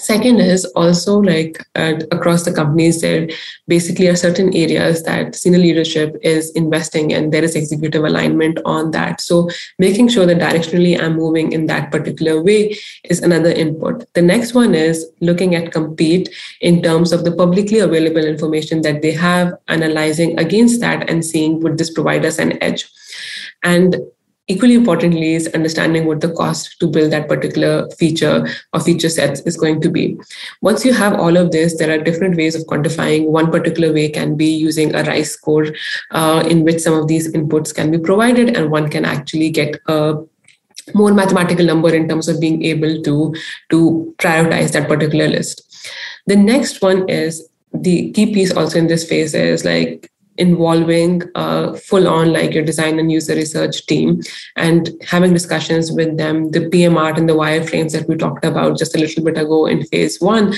Second 0.00 0.40
is 0.40 0.64
also 0.74 1.18
like 1.18 1.62
uh, 1.74 2.00
across 2.10 2.44
the 2.44 2.52
companies, 2.52 3.02
there 3.02 3.28
basically 3.68 4.08
are 4.08 4.16
certain 4.16 4.54
areas 4.56 5.02
that 5.02 5.34
senior 5.34 5.58
leadership 5.58 6.16
is 6.22 6.50
investing 6.52 7.10
in. 7.10 7.30
There 7.30 7.44
is 7.44 7.54
executive 7.54 8.04
alignment 8.04 8.58
on 8.64 8.92
that. 8.92 9.20
So 9.20 9.50
making 9.78 10.08
sure 10.08 10.24
that 10.24 10.38
directionally 10.38 10.98
I'm 10.98 11.16
moving 11.16 11.52
in 11.52 11.66
that 11.66 11.90
particular 11.92 12.42
way 12.42 12.78
is 13.04 13.20
another 13.20 13.50
input. 13.50 14.10
The 14.14 14.22
next 14.22 14.54
one 14.54 14.74
is 14.74 15.06
looking 15.20 15.54
at 15.54 15.70
compete 15.70 16.30
in 16.62 16.82
terms 16.82 17.12
of 17.12 17.24
the 17.24 17.32
publicly 17.32 17.80
available 17.80 18.24
information 18.24 18.80
that 18.80 19.02
they 19.02 19.12
have, 19.12 19.52
analyzing 19.68 20.38
against 20.40 20.80
that 20.80 21.10
and 21.10 21.22
seeing 21.22 21.60
would 21.60 21.76
this 21.76 21.90
provide 21.92 22.24
us 22.24 22.38
an 22.38 22.62
edge. 22.62 22.88
And 23.62 23.96
equally 24.50 24.74
importantly 24.74 25.34
is 25.34 25.48
understanding 25.58 26.06
what 26.06 26.20
the 26.20 26.32
cost 26.40 26.78
to 26.80 26.86
build 26.86 27.12
that 27.12 27.28
particular 27.28 27.88
feature 27.98 28.46
or 28.72 28.80
feature 28.80 29.08
sets 29.08 29.40
is 29.42 29.56
going 29.56 29.80
to 29.80 29.90
be. 29.90 30.18
Once 30.60 30.84
you 30.84 30.92
have 30.92 31.14
all 31.14 31.36
of 31.36 31.52
this 31.52 31.78
there 31.78 31.92
are 31.94 32.02
different 32.02 32.36
ways 32.36 32.54
of 32.54 32.66
quantifying. 32.72 33.28
One 33.28 33.50
particular 33.50 33.92
way 33.92 34.08
can 34.08 34.36
be 34.36 34.46
using 34.46 34.94
a 34.94 35.04
rice 35.04 35.32
score 35.32 35.66
uh, 36.10 36.44
in 36.48 36.64
which 36.64 36.80
some 36.80 36.94
of 36.94 37.08
these 37.08 37.32
inputs 37.32 37.74
can 37.74 37.90
be 37.90 37.98
provided 37.98 38.56
and 38.56 38.70
one 38.70 38.90
can 38.90 39.04
actually 39.04 39.50
get 39.50 39.80
a 39.86 40.14
more 40.94 41.12
mathematical 41.12 41.64
number 41.64 41.94
in 41.94 42.08
terms 42.08 42.28
of 42.28 42.40
being 42.40 42.64
able 42.64 43.00
to 43.02 43.34
to 43.70 44.14
prioritize 44.18 44.72
that 44.72 44.88
particular 44.88 45.28
list. 45.28 45.66
The 46.26 46.36
next 46.36 46.82
one 46.82 47.08
is 47.08 47.48
the 47.72 48.10
key 48.12 48.32
piece 48.34 48.52
also 48.52 48.78
in 48.78 48.88
this 48.88 49.08
phase 49.08 49.34
is 49.34 49.64
like 49.64 50.09
involving 50.40 51.22
uh, 51.34 51.74
full 51.74 52.08
on 52.08 52.32
like 52.32 52.54
your 52.54 52.64
design 52.64 52.98
and 52.98 53.12
user 53.12 53.34
research 53.34 53.86
team 53.86 54.20
and 54.56 54.90
having 55.06 55.34
discussions 55.34 55.92
with 55.92 56.16
them. 56.16 56.50
The 56.50 56.68
pm 56.68 56.96
art 56.96 57.18
and 57.18 57.28
the 57.28 57.34
wireframes 57.34 57.92
that 57.92 58.08
we 58.08 58.16
talked 58.16 58.44
about 58.44 58.78
just 58.78 58.96
a 58.96 58.98
little 58.98 59.22
bit 59.22 59.38
ago 59.38 59.66
in 59.66 59.84
phase 59.86 60.20
one 60.20 60.54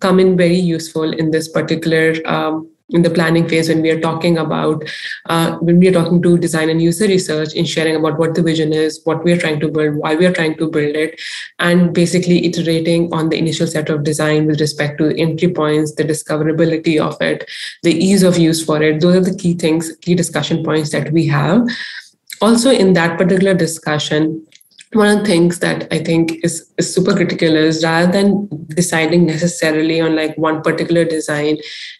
come 0.00 0.20
in 0.20 0.36
very 0.36 0.56
useful 0.56 1.12
in 1.12 1.30
this 1.30 1.48
particular 1.48 2.14
um, 2.26 2.70
in 2.90 3.02
the 3.02 3.10
planning 3.10 3.48
phase 3.48 3.68
when 3.68 3.80
we 3.80 3.90
are 3.90 4.00
talking 4.00 4.36
about 4.36 4.84
uh, 5.26 5.56
when 5.58 5.78
we 5.78 5.88
are 5.88 5.92
talking 5.92 6.20
to 6.20 6.36
design 6.36 6.68
and 6.68 6.82
user 6.82 7.06
research 7.06 7.54
in 7.54 7.64
sharing 7.64 7.96
about 7.96 8.18
what 8.18 8.34
the 8.34 8.42
vision 8.42 8.74
is 8.74 9.00
what 9.04 9.24
we 9.24 9.32
are 9.32 9.38
trying 9.38 9.58
to 9.58 9.68
build 9.68 9.96
why 9.96 10.14
we 10.14 10.26
are 10.26 10.32
trying 10.32 10.54
to 10.56 10.68
build 10.68 10.94
it 10.94 11.18
and 11.60 11.94
basically 11.94 12.44
iterating 12.44 13.12
on 13.14 13.30
the 13.30 13.38
initial 13.38 13.66
set 13.66 13.88
of 13.88 14.04
design 14.04 14.46
with 14.46 14.60
respect 14.60 14.98
to 14.98 15.16
entry 15.16 15.50
points 15.50 15.94
the 15.94 16.04
discoverability 16.04 17.00
of 17.00 17.16
it 17.22 17.48
the 17.82 17.92
ease 17.92 18.22
of 18.22 18.38
use 18.38 18.64
for 18.64 18.82
it. 18.82 19.00
Those 19.00 19.16
are 19.16 19.30
the 19.30 19.38
key 19.38 19.54
things 19.54 19.96
key 20.02 20.14
discussion 20.14 20.64
points 20.64 20.90
that 20.90 21.12
we 21.12 21.26
have. 21.26 21.66
Also 22.40 22.70
in 22.70 22.92
that 22.94 23.16
particular 23.16 23.54
discussion 23.54 24.46
one 24.94 25.08
of 25.08 25.18
the 25.20 25.24
things 25.24 25.58
that 25.58 25.92
I 25.92 25.98
think 25.98 26.44
is, 26.44 26.70
is 26.78 26.94
super 26.94 27.14
critical 27.14 27.54
is 27.54 27.82
rather 27.84 28.10
than 28.10 28.48
deciding 28.68 29.26
necessarily 29.26 30.00
on 30.00 30.16
like 30.16 30.36
one 30.36 30.62
particular 30.62 31.04
design, 31.04 31.58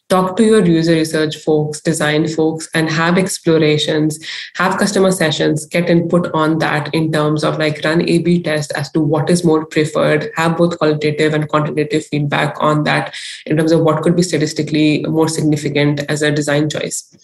talk 0.09 0.37
to 0.37 0.45
your 0.45 0.65
user 0.65 0.93
research 0.93 1.37
folks, 1.37 1.81
design 1.81 2.29
folks, 2.29 2.69
and 2.75 2.89
have 2.91 3.19
explorations, 3.19 4.19
have 4.57 4.79
customer 4.79 5.11
sessions, 5.11 5.67
get 5.67 5.91
input 5.91 6.31
on 6.35 6.59
that 6.59 6.95
in 6.95 7.11
terms 7.11 7.45
of 7.45 7.59
like 7.59 7.85
run 7.85 8.09
A 8.09 8.19
B 8.19 8.43
test 8.43 8.73
as 8.77 8.91
to 8.93 9.01
what 9.01 9.31
is 9.31 9.45
more 9.45 9.67
preferred, 9.67 10.31
have 10.37 10.57
both 10.57 10.79
qualitative 10.79 11.35
and 11.35 11.49
quantitative 11.49 12.07
feedback 12.07 12.57
on 12.61 12.85
that 12.85 13.15
in 13.47 13.57
terms 13.57 13.73
of 13.73 13.81
what 13.81 14.03
could 14.03 14.17
be 14.17 14.23
statistically 14.23 15.05
more 15.05 15.29
significant 15.29 16.01
as 16.09 16.23
a 16.23 16.31
design 16.31 16.71
choice. 16.71 17.15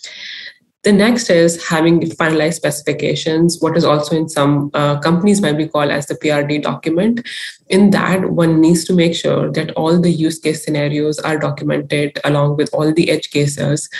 The 0.83 0.93
next 0.93 1.29
is 1.29 1.69
having 1.69 2.01
finalized 2.01 2.55
specifications, 2.55 3.61
what 3.61 3.77
is 3.77 3.85
also 3.85 4.17
in 4.17 4.31
some 4.31 4.71
uh, 4.73 4.99
companies 5.01 5.43
might 5.43 5.59
be 5.59 5.69
called 5.69 5.91
as 5.91 6.07
the 6.07 6.15
PRD 6.15 6.63
document. 6.63 7.21
In 7.69 7.91
that, 7.91 8.31
one 8.31 8.63
needs 8.63 8.85
to 8.85 8.95
make 8.95 9.15
sure 9.15 9.53
that 9.53 9.73
all 9.73 10.01
the 10.01 10.11
use 10.11 10.39
case 10.39 10.65
scenarios 10.65 11.19
are 11.19 11.39
documented 11.39 12.19
along 12.25 12.57
with 12.57 12.71
all 12.73 12.95
the 12.95 13.11
edge 13.11 13.31
cases. 13.31 13.91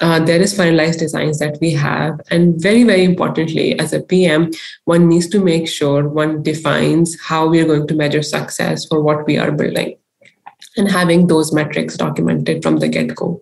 Uh, 0.00 0.20
there 0.20 0.40
is 0.40 0.56
finalized 0.56 1.00
designs 1.00 1.40
that 1.40 1.58
we 1.60 1.72
have. 1.72 2.20
And 2.30 2.54
very, 2.62 2.84
very 2.84 3.02
importantly, 3.02 3.76
as 3.80 3.92
a 3.92 4.00
PM, 4.00 4.52
one 4.84 5.08
needs 5.08 5.26
to 5.30 5.40
make 5.40 5.66
sure 5.66 6.08
one 6.08 6.44
defines 6.44 7.20
how 7.20 7.48
we 7.48 7.60
are 7.60 7.66
going 7.66 7.88
to 7.88 7.94
measure 7.94 8.22
success 8.22 8.86
for 8.86 9.02
what 9.02 9.26
we 9.26 9.38
are 9.38 9.50
building 9.50 9.96
and 10.76 10.88
having 10.88 11.26
those 11.26 11.52
metrics 11.52 11.96
documented 11.96 12.62
from 12.62 12.76
the 12.76 12.86
get 12.86 13.12
go. 13.16 13.40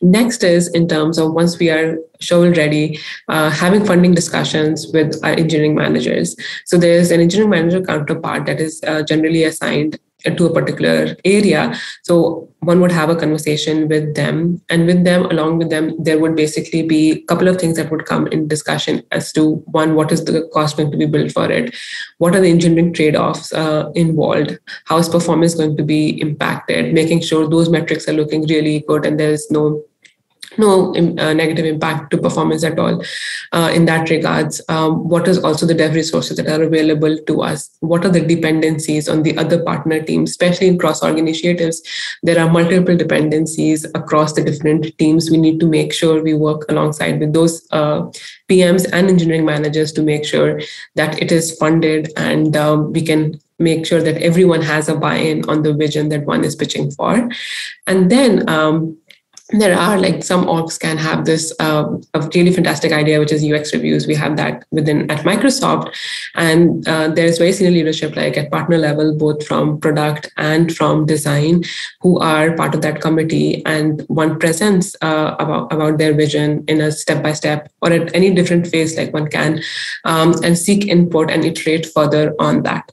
Next 0.00 0.44
is 0.44 0.68
in 0.68 0.88
terms 0.88 1.18
of 1.18 1.32
once 1.32 1.58
we 1.58 1.70
are 1.70 1.98
shovel 2.20 2.52
ready, 2.52 2.98
uh, 3.28 3.50
having 3.50 3.84
funding 3.84 4.14
discussions 4.14 4.86
with 4.92 5.18
our 5.24 5.32
engineering 5.32 5.74
managers. 5.74 6.36
So 6.66 6.76
there's 6.76 7.10
an 7.10 7.20
engineering 7.20 7.50
manager 7.50 7.82
counterpart 7.82 8.46
that 8.46 8.60
is 8.60 8.80
uh, 8.86 9.02
generally 9.02 9.44
assigned 9.44 9.98
to 10.24 10.46
a 10.46 10.52
particular 10.52 11.16
area. 11.24 11.74
So 12.02 12.48
one 12.60 12.80
would 12.80 12.90
have 12.90 13.08
a 13.08 13.16
conversation 13.16 13.86
with 13.88 14.14
them, 14.16 14.60
and 14.68 14.86
with 14.86 15.04
them, 15.04 15.26
along 15.26 15.58
with 15.58 15.70
them, 15.70 15.94
there 16.02 16.18
would 16.18 16.34
basically 16.34 16.82
be 16.82 17.12
a 17.12 17.22
couple 17.26 17.46
of 17.46 17.58
things 17.58 17.76
that 17.76 17.90
would 17.90 18.04
come 18.04 18.26
in 18.28 18.48
discussion 18.48 19.02
as 19.12 19.32
to 19.32 19.56
one, 19.66 19.94
what 19.94 20.10
is 20.10 20.24
the 20.24 20.48
cost 20.52 20.76
going 20.76 20.90
to 20.90 20.96
be 20.96 21.06
built 21.06 21.30
for 21.30 21.50
it? 21.50 21.74
What 22.18 22.34
are 22.34 22.40
the 22.40 22.50
engineering 22.50 22.92
trade 22.92 23.14
offs 23.14 23.52
uh, 23.52 23.90
involved? 23.94 24.58
How 24.86 24.98
is 24.98 25.08
performance 25.08 25.54
going 25.54 25.76
to 25.76 25.84
be 25.84 26.20
impacted? 26.20 26.92
Making 26.92 27.20
sure 27.20 27.48
those 27.48 27.70
metrics 27.70 28.08
are 28.08 28.12
looking 28.12 28.46
really 28.46 28.80
good 28.88 29.06
and 29.06 29.20
there's 29.20 29.48
no 29.50 29.84
no 30.56 30.94
uh, 30.94 31.32
negative 31.32 31.64
impact 31.64 32.10
to 32.10 32.18
performance 32.18 32.64
at 32.64 32.78
all 32.78 33.02
uh, 33.52 33.70
in 33.72 33.84
that 33.86 34.10
regards. 34.10 34.60
Um, 34.68 35.08
what 35.08 35.28
is 35.28 35.38
also 35.38 35.66
the 35.66 35.74
dev 35.74 35.94
resources 35.94 36.36
that 36.36 36.48
are 36.48 36.62
available 36.62 37.18
to 37.18 37.42
us? 37.42 37.70
What 37.80 38.04
are 38.04 38.10
the 38.10 38.24
dependencies 38.24 39.08
on 39.08 39.22
the 39.22 39.36
other 39.36 39.62
partner 39.62 40.02
teams 40.02 40.30
especially 40.30 40.68
in 40.68 40.78
cross 40.78 41.02
org 41.02 41.18
initiatives? 41.18 41.82
There 42.22 42.38
are 42.38 42.50
multiple 42.50 42.96
dependencies 42.96 43.84
across 43.94 44.32
the 44.32 44.44
different 44.44 44.96
teams. 44.98 45.30
We 45.30 45.36
need 45.36 45.60
to 45.60 45.66
make 45.66 45.92
sure 45.92 46.22
we 46.22 46.34
work 46.34 46.64
alongside 46.68 47.20
with 47.20 47.32
those 47.32 47.66
uh, 47.70 48.10
pms 48.48 48.86
and 48.92 49.08
engineering 49.08 49.44
managers 49.44 49.92
to 49.92 50.02
make 50.02 50.24
sure 50.24 50.60
that 50.94 51.20
it 51.20 51.30
is 51.30 51.56
funded 51.58 52.10
and 52.16 52.56
um, 52.56 52.92
we 52.92 53.02
can 53.02 53.38
make 53.58 53.84
sure 53.84 54.02
that 54.02 54.22
everyone 54.22 54.62
has 54.62 54.88
a 54.88 54.94
buy-in 54.94 55.48
on 55.48 55.62
the 55.62 55.74
vision 55.74 56.08
that 56.08 56.24
one 56.24 56.44
is 56.44 56.54
pitching 56.54 56.90
for. 56.92 57.28
And 57.86 58.10
then 58.10 58.48
um, 58.48 58.96
there 59.50 59.78
are 59.78 59.98
like 59.98 60.22
some 60.22 60.44
orgs 60.44 60.78
can 60.78 60.98
have 60.98 61.24
this 61.24 61.54
uh, 61.58 61.86
a 62.12 62.20
really 62.34 62.52
fantastic 62.52 62.92
idea 62.92 63.18
which 63.18 63.32
is 63.32 63.42
ux 63.42 63.72
reviews. 63.72 64.06
We 64.06 64.14
have 64.14 64.36
that 64.36 64.64
within 64.70 65.10
at 65.10 65.24
microsoft. 65.24 65.94
And 66.34 66.86
uh, 66.86 67.08
there 67.08 67.24
is 67.24 67.38
very 67.38 67.52
senior 67.52 67.72
leadership 67.72 68.14
like 68.14 68.36
at 68.36 68.50
partner 68.50 68.76
level 68.76 69.16
both 69.16 69.46
from 69.46 69.80
product 69.80 70.30
and 70.36 70.74
from 70.76 71.06
design 71.06 71.64
who 72.00 72.18
are 72.18 72.54
part 72.56 72.74
of 72.74 72.82
that 72.82 73.00
committee 73.00 73.64
and 73.64 74.02
one 74.08 74.38
presents 74.38 74.94
uh, 75.00 75.36
about, 75.38 75.72
about 75.72 75.98
their 75.98 76.12
vision 76.12 76.64
in 76.68 76.80
a 76.82 76.92
step 76.92 77.22
by 77.22 77.32
step 77.32 77.70
or 77.80 77.90
at 77.90 78.14
any 78.14 78.34
different 78.34 78.66
phase 78.66 78.98
like 78.98 79.14
one 79.14 79.28
can 79.28 79.62
um, 80.04 80.34
and 80.44 80.58
seek 80.58 80.86
input 80.86 81.30
and 81.30 81.44
iterate 81.44 81.86
further 81.86 82.34
on 82.38 82.62
that 82.64 82.92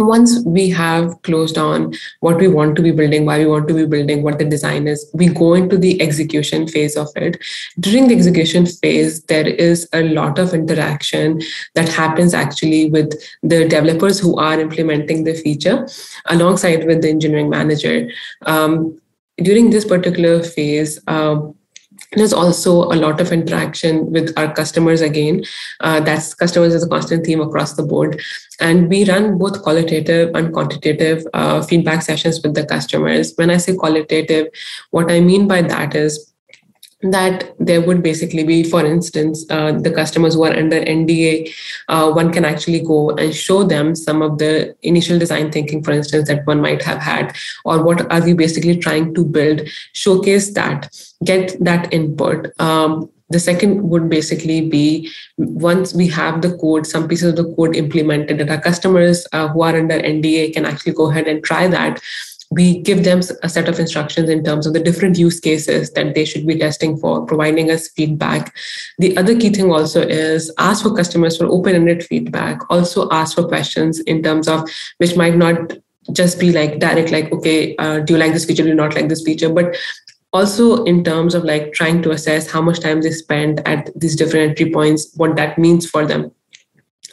once 0.00 0.42
we 0.44 0.68
have 0.70 1.20
closed 1.22 1.58
on 1.58 1.94
what 2.20 2.38
we 2.38 2.48
want 2.48 2.76
to 2.76 2.82
be 2.82 2.90
building, 2.90 3.26
why 3.26 3.38
we 3.38 3.46
want 3.46 3.68
to 3.68 3.74
be 3.74 3.86
building, 3.86 4.22
what 4.22 4.38
the 4.38 4.44
design 4.44 4.88
is, 4.88 5.08
we 5.14 5.28
go 5.28 5.54
into 5.54 5.76
the 5.76 6.00
execution 6.00 6.66
phase 6.66 6.96
of 6.96 7.08
it. 7.16 7.40
During 7.78 8.08
the 8.08 8.14
execution 8.14 8.66
phase, 8.66 9.22
there 9.24 9.46
is 9.46 9.88
a 9.92 10.02
lot 10.02 10.38
of 10.38 10.54
interaction 10.54 11.40
that 11.74 11.88
happens 11.88 12.34
actually 12.34 12.90
with 12.90 13.12
the 13.42 13.68
developers 13.68 14.18
who 14.18 14.38
are 14.38 14.60
implementing 14.60 15.24
the 15.24 15.34
feature 15.34 15.86
alongside 16.26 16.86
with 16.86 17.02
the 17.02 17.08
engineering 17.08 17.50
manager. 17.50 18.10
Um, 18.46 19.00
during 19.38 19.70
this 19.70 19.84
particular 19.84 20.42
phase, 20.42 20.98
um, 21.06 21.54
there's 22.12 22.32
also 22.32 22.84
a 22.84 22.96
lot 22.96 23.20
of 23.20 23.30
interaction 23.30 24.10
with 24.10 24.32
our 24.36 24.52
customers 24.52 25.00
again. 25.00 25.44
Uh, 25.78 26.00
that's 26.00 26.34
customers 26.34 26.74
is 26.74 26.82
a 26.82 26.88
constant 26.88 27.24
theme 27.24 27.40
across 27.40 27.74
the 27.74 27.84
board. 27.84 28.20
And 28.58 28.88
we 28.88 29.04
run 29.04 29.38
both 29.38 29.62
qualitative 29.62 30.34
and 30.34 30.52
quantitative 30.52 31.24
uh, 31.34 31.62
feedback 31.62 32.02
sessions 32.02 32.42
with 32.42 32.54
the 32.54 32.66
customers. 32.66 33.32
When 33.36 33.50
i 33.50 33.56
say 33.56 33.76
qualitative 33.76 34.48
what 34.90 35.10
i 35.10 35.20
mean 35.20 35.46
by 35.46 35.62
that 35.62 35.94
is 35.94 36.29
that 37.02 37.54
there 37.58 37.80
would 37.80 38.02
basically 38.02 38.44
be, 38.44 38.62
for 38.62 38.84
instance, 38.84 39.46
uh, 39.50 39.72
the 39.72 39.90
customers 39.90 40.34
who 40.34 40.44
are 40.44 40.56
under 40.56 40.80
NDA, 40.80 41.50
uh, 41.88 42.10
one 42.10 42.30
can 42.30 42.44
actually 42.44 42.80
go 42.80 43.10
and 43.10 43.34
show 43.34 43.64
them 43.64 43.94
some 43.94 44.20
of 44.20 44.38
the 44.38 44.76
initial 44.82 45.18
design 45.18 45.50
thinking, 45.50 45.82
for 45.82 45.92
instance, 45.92 46.28
that 46.28 46.46
one 46.46 46.60
might 46.60 46.82
have 46.82 46.98
had, 46.98 47.34
or 47.64 47.82
what 47.82 48.10
are 48.12 48.22
we 48.22 48.34
basically 48.34 48.76
trying 48.76 49.14
to 49.14 49.24
build, 49.24 49.62
showcase 49.92 50.52
that, 50.52 50.94
get 51.24 51.56
that 51.64 51.92
input. 51.92 52.48
Um, 52.60 53.10
the 53.30 53.38
second 53.38 53.88
would 53.88 54.10
basically 54.10 54.68
be 54.68 55.10
once 55.38 55.94
we 55.94 56.08
have 56.08 56.42
the 56.42 56.56
code, 56.58 56.86
some 56.86 57.08
pieces 57.08 57.30
of 57.30 57.36
the 57.36 57.54
code 57.54 57.76
implemented, 57.76 58.38
that 58.38 58.50
our 58.50 58.60
customers 58.60 59.26
uh, 59.32 59.48
who 59.48 59.62
are 59.62 59.76
under 59.76 59.98
NDA 59.98 60.52
can 60.52 60.66
actually 60.66 60.92
go 60.92 61.10
ahead 61.10 61.28
and 61.28 61.42
try 61.42 61.68
that 61.68 62.02
we 62.50 62.80
give 62.80 63.04
them 63.04 63.20
a 63.42 63.48
set 63.48 63.68
of 63.68 63.78
instructions 63.78 64.28
in 64.28 64.42
terms 64.42 64.66
of 64.66 64.72
the 64.72 64.80
different 64.80 65.16
use 65.16 65.38
cases 65.38 65.92
that 65.92 66.14
they 66.14 66.24
should 66.24 66.46
be 66.46 66.58
testing 66.58 66.96
for, 66.96 67.24
providing 67.24 67.70
us 67.70 67.88
feedback. 67.88 68.54
The 68.98 69.16
other 69.16 69.38
key 69.38 69.50
thing 69.50 69.70
also 69.70 70.02
is 70.02 70.52
ask 70.58 70.82
for 70.82 70.94
customers 70.94 71.36
for 71.36 71.46
open 71.46 71.76
ended 71.76 72.04
feedback, 72.04 72.60
also 72.68 73.08
ask 73.10 73.36
for 73.36 73.46
questions 73.46 74.00
in 74.00 74.22
terms 74.22 74.48
of 74.48 74.68
which 74.98 75.16
might 75.16 75.36
not 75.36 75.74
just 76.12 76.40
be 76.40 76.50
like 76.50 76.80
direct, 76.80 77.12
like, 77.12 77.30
okay, 77.30 77.76
uh, 77.76 78.00
do 78.00 78.14
you 78.14 78.18
like 78.18 78.32
this 78.32 78.46
feature, 78.46 78.64
do 78.64 78.70
you 78.70 78.74
not 78.74 78.94
like 78.94 79.08
this 79.08 79.22
feature? 79.22 79.52
But 79.52 79.76
also 80.32 80.82
in 80.84 81.04
terms 81.04 81.34
of 81.36 81.44
like 81.44 81.72
trying 81.72 82.02
to 82.02 82.10
assess 82.10 82.50
how 82.50 82.62
much 82.62 82.80
time 82.80 83.00
they 83.00 83.10
spend 83.12 83.66
at 83.66 83.90
these 83.98 84.16
different 84.16 84.50
entry 84.50 84.72
points, 84.72 85.12
what 85.14 85.36
that 85.36 85.56
means 85.56 85.88
for 85.88 86.04
them 86.04 86.32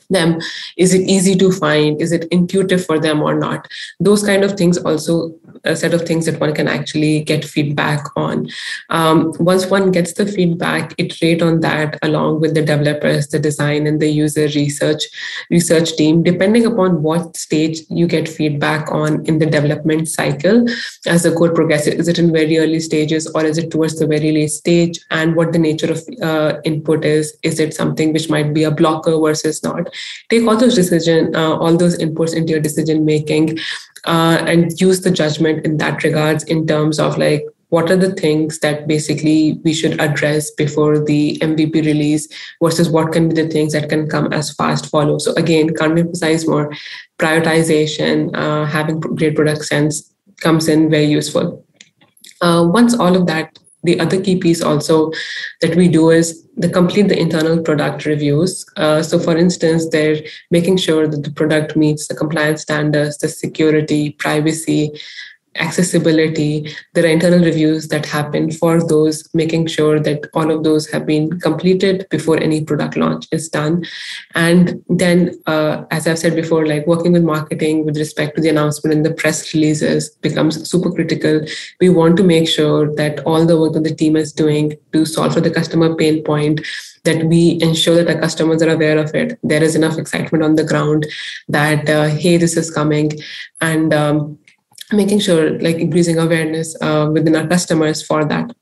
them? 0.10 0.40
Is 0.78 0.94
it 0.94 1.02
easy 1.02 1.36
to 1.36 1.52
find? 1.52 2.02
Is 2.02 2.12
it 2.12 2.28
intuitive 2.32 2.86
for 2.86 3.00
them 3.00 3.22
or 3.22 3.36
not? 3.36 3.68
Those 4.00 4.24
kind 4.24 4.44
of 4.44 4.54
things 4.54 4.78
also 4.78 5.36
a 5.68 5.76
set 5.76 5.94
of 5.94 6.02
things 6.04 6.26
that 6.26 6.40
one 6.40 6.54
can 6.54 6.68
actually 6.68 7.24
get 7.24 7.46
feedback 7.46 8.06
on. 8.16 8.48
Um, 8.90 9.34
once 9.40 9.68
one 9.68 9.92
gets 9.92 10.14
the 10.14 10.26
feedback 10.26 10.94
iterate 10.98 11.42
on 11.42 11.60
that 11.62 11.98
along 12.02 12.42
with 12.42 12.54
the 12.54 12.62
developers 12.62 13.28
the 13.28 13.40
design 13.40 13.88
and 13.88 14.02
the 14.02 14.10
user 14.10 14.48
research 14.56 15.04
research 15.50 15.96
team 15.96 16.24
depending 16.24 16.66
upon 16.66 17.04
what 17.04 17.36
stage 17.36 17.82
you 17.90 18.08
get 18.08 18.28
feedback 18.28 18.92
on 18.92 19.26
in 19.26 19.40
the 19.40 19.46
development 19.46 20.08
cycle. 20.08 20.66
As 21.06 21.24
the 21.24 21.34
code 21.36 21.56
progresses 21.56 21.96
is 21.96 22.08
it 22.08 22.20
in 22.20 22.32
very 22.32 22.58
early 22.58 22.80
stages 22.80 23.28
or 23.28 23.46
is 23.46 23.58
it 23.58 23.72
towards 23.72 24.00
the 24.00 24.08
very 24.08 24.32
late 24.32 24.52
stage? 24.52 25.00
And 25.12 25.36
what 25.36 25.52
the 25.52 25.60
nature 25.60 25.92
of 25.92 26.08
uh, 26.22 26.62
input 26.64 27.06
is 27.06 27.38
is 27.44 27.60
it 27.60 27.74
something 27.74 28.14
which 28.14 28.30
might 28.30 28.54
be 28.54 28.64
a 28.64 28.72
blocker 28.72 29.20
versus 29.20 29.64
not? 29.64 29.90
Take 30.30 30.48
all 30.48 30.58
those 30.58 30.76
decision 30.76 31.36
uh, 31.36 31.56
all 31.58 31.76
those 31.78 31.98
inputs 31.98 32.36
into 32.36 32.52
your 32.52 32.62
decision 32.62 33.06
making 33.06 33.60
uh, 34.06 34.44
and 34.48 34.80
use 34.80 35.02
the 35.02 35.12
judgment 35.12 35.66
in 35.66 35.78
that 35.78 36.04
regards 36.04 36.44
in 36.44 36.68
terms 36.68 37.00
of 37.00 37.18
like 37.18 37.44
what 37.70 37.92
are 37.92 37.98
the 37.98 38.14
things 38.14 38.60
that 38.60 38.88
basically 38.88 39.60
we 39.64 39.74
should 39.74 40.00
address 40.00 40.52
before 40.52 41.04
the 41.04 41.38
MVP 41.42 41.74
release 41.86 42.28
versus 42.64 42.90
what 42.90 43.12
can 43.12 43.28
be 43.28 43.36
the 43.36 43.50
things 43.50 43.74
that 43.74 43.90
can 43.90 44.08
come 44.08 44.32
as 44.32 44.54
fast 44.54 44.86
follow. 44.88 45.18
So 45.18 45.34
again, 45.34 45.74
can't 45.76 46.00
emphasize 46.00 46.48
more 46.48 46.74
prioritization, 47.20 48.32
uh, 48.36 48.66
having 48.66 49.00
great 49.02 49.36
product 49.36 49.66
sense 49.66 50.14
comes 50.40 50.70
in 50.70 50.90
very 50.90 51.06
useful. 51.06 51.66
Uh, 52.42 52.66
once 52.72 52.98
all 52.98 53.16
of 53.16 53.26
that 53.26 53.58
the 53.84 54.00
other 54.00 54.22
key 54.22 54.38
piece 54.38 54.62
also 54.62 55.12
that 55.62 55.76
we 55.76 55.88
do 55.88 56.10
is 56.10 56.46
the 56.58 56.70
complete 56.70 57.08
the 57.08 57.20
internal 57.20 57.62
product 57.62 58.06
reviews. 58.06 58.66
Uh, 58.76 59.02
so, 59.04 59.20
for 59.20 59.38
instance, 59.38 59.90
they're 59.90 60.18
making 60.50 60.78
sure 60.78 61.08
that 61.08 61.24
the 61.24 61.32
product 61.32 61.76
meets 61.76 62.08
the 62.08 62.16
compliance 62.16 62.64
standards, 62.64 63.18
the 63.20 63.30
security, 63.30 64.12
privacy, 64.14 65.00
accessibility, 65.60 66.74
there 66.94 67.04
are 67.06 67.08
internal 67.08 67.44
reviews 67.44 67.88
that 67.90 68.06
happen 68.06 68.52
for 68.52 68.86
those, 68.88 69.28
making 69.34 69.68
sure 69.68 70.00
that 70.00 70.26
all 70.34 70.52
of 70.52 70.64
those 70.64 70.90
have 70.92 71.06
been 71.06 71.40
completed 71.40 72.08
before 72.10 72.38
any 72.38 72.64
product 72.64 72.98
launch 72.98 73.28
is 73.32 73.50
done. 73.50 73.86
And 74.36 74.84
then, 74.90 75.40
uh, 75.46 75.86
as 75.92 76.08
I've 76.08 76.20
said 76.20 76.36
before, 76.36 76.66
like 76.66 76.88
working 76.88 77.12
with 77.14 77.24
marketing 77.24 77.86
with 77.86 77.98
respect 77.98 78.36
to 78.36 78.42
the 78.42 78.50
announcement 78.50 78.96
and 78.96 79.06
the 79.06 79.14
press 79.14 79.54
releases 79.54 80.10
becomes 80.10 80.70
super 80.70 80.92
critical. 80.92 81.42
We 81.80 81.90
want 81.90 82.18
to 82.18 82.24
make 82.24 82.48
sure 82.48 82.94
that 82.96 83.20
all 83.22 83.46
the 83.46 83.60
work 83.60 83.74
that 83.74 83.84
the 83.84 83.96
team 83.96 84.16
is 84.16 84.34
doing 84.34 84.78
to 84.94 85.06
solve 85.06 85.34
for 85.34 85.42
the 85.42 85.52
customer 85.52 85.96
pain 85.96 86.24
point 86.24 86.62
that 87.04 87.24
we 87.26 87.58
ensure 87.62 87.96
that 87.96 88.14
our 88.14 88.20
customers 88.20 88.62
are 88.62 88.70
aware 88.70 88.98
of 88.98 89.16
it. 89.16 89.40
There 89.42 89.64
is 89.64 89.76
enough 89.76 89.98
excitement 89.98 90.44
on 90.44 90.56
the 90.56 90.66
ground 90.66 91.06
that, 91.48 91.90
uh, 91.90 92.08
hey, 92.08 92.38
this 92.38 92.58
is 92.58 92.70
coming. 92.70 93.12
And 93.62 93.94
um, 93.94 94.38
making 94.92 95.20
sure 95.20 95.60
like 95.60 95.78
increasing 95.78 96.18
awareness 96.18 96.76
uh, 96.82 97.10
within 97.12 97.36
our 97.36 97.48
customers 97.48 98.06
for 98.06 98.26
that. 98.26 98.56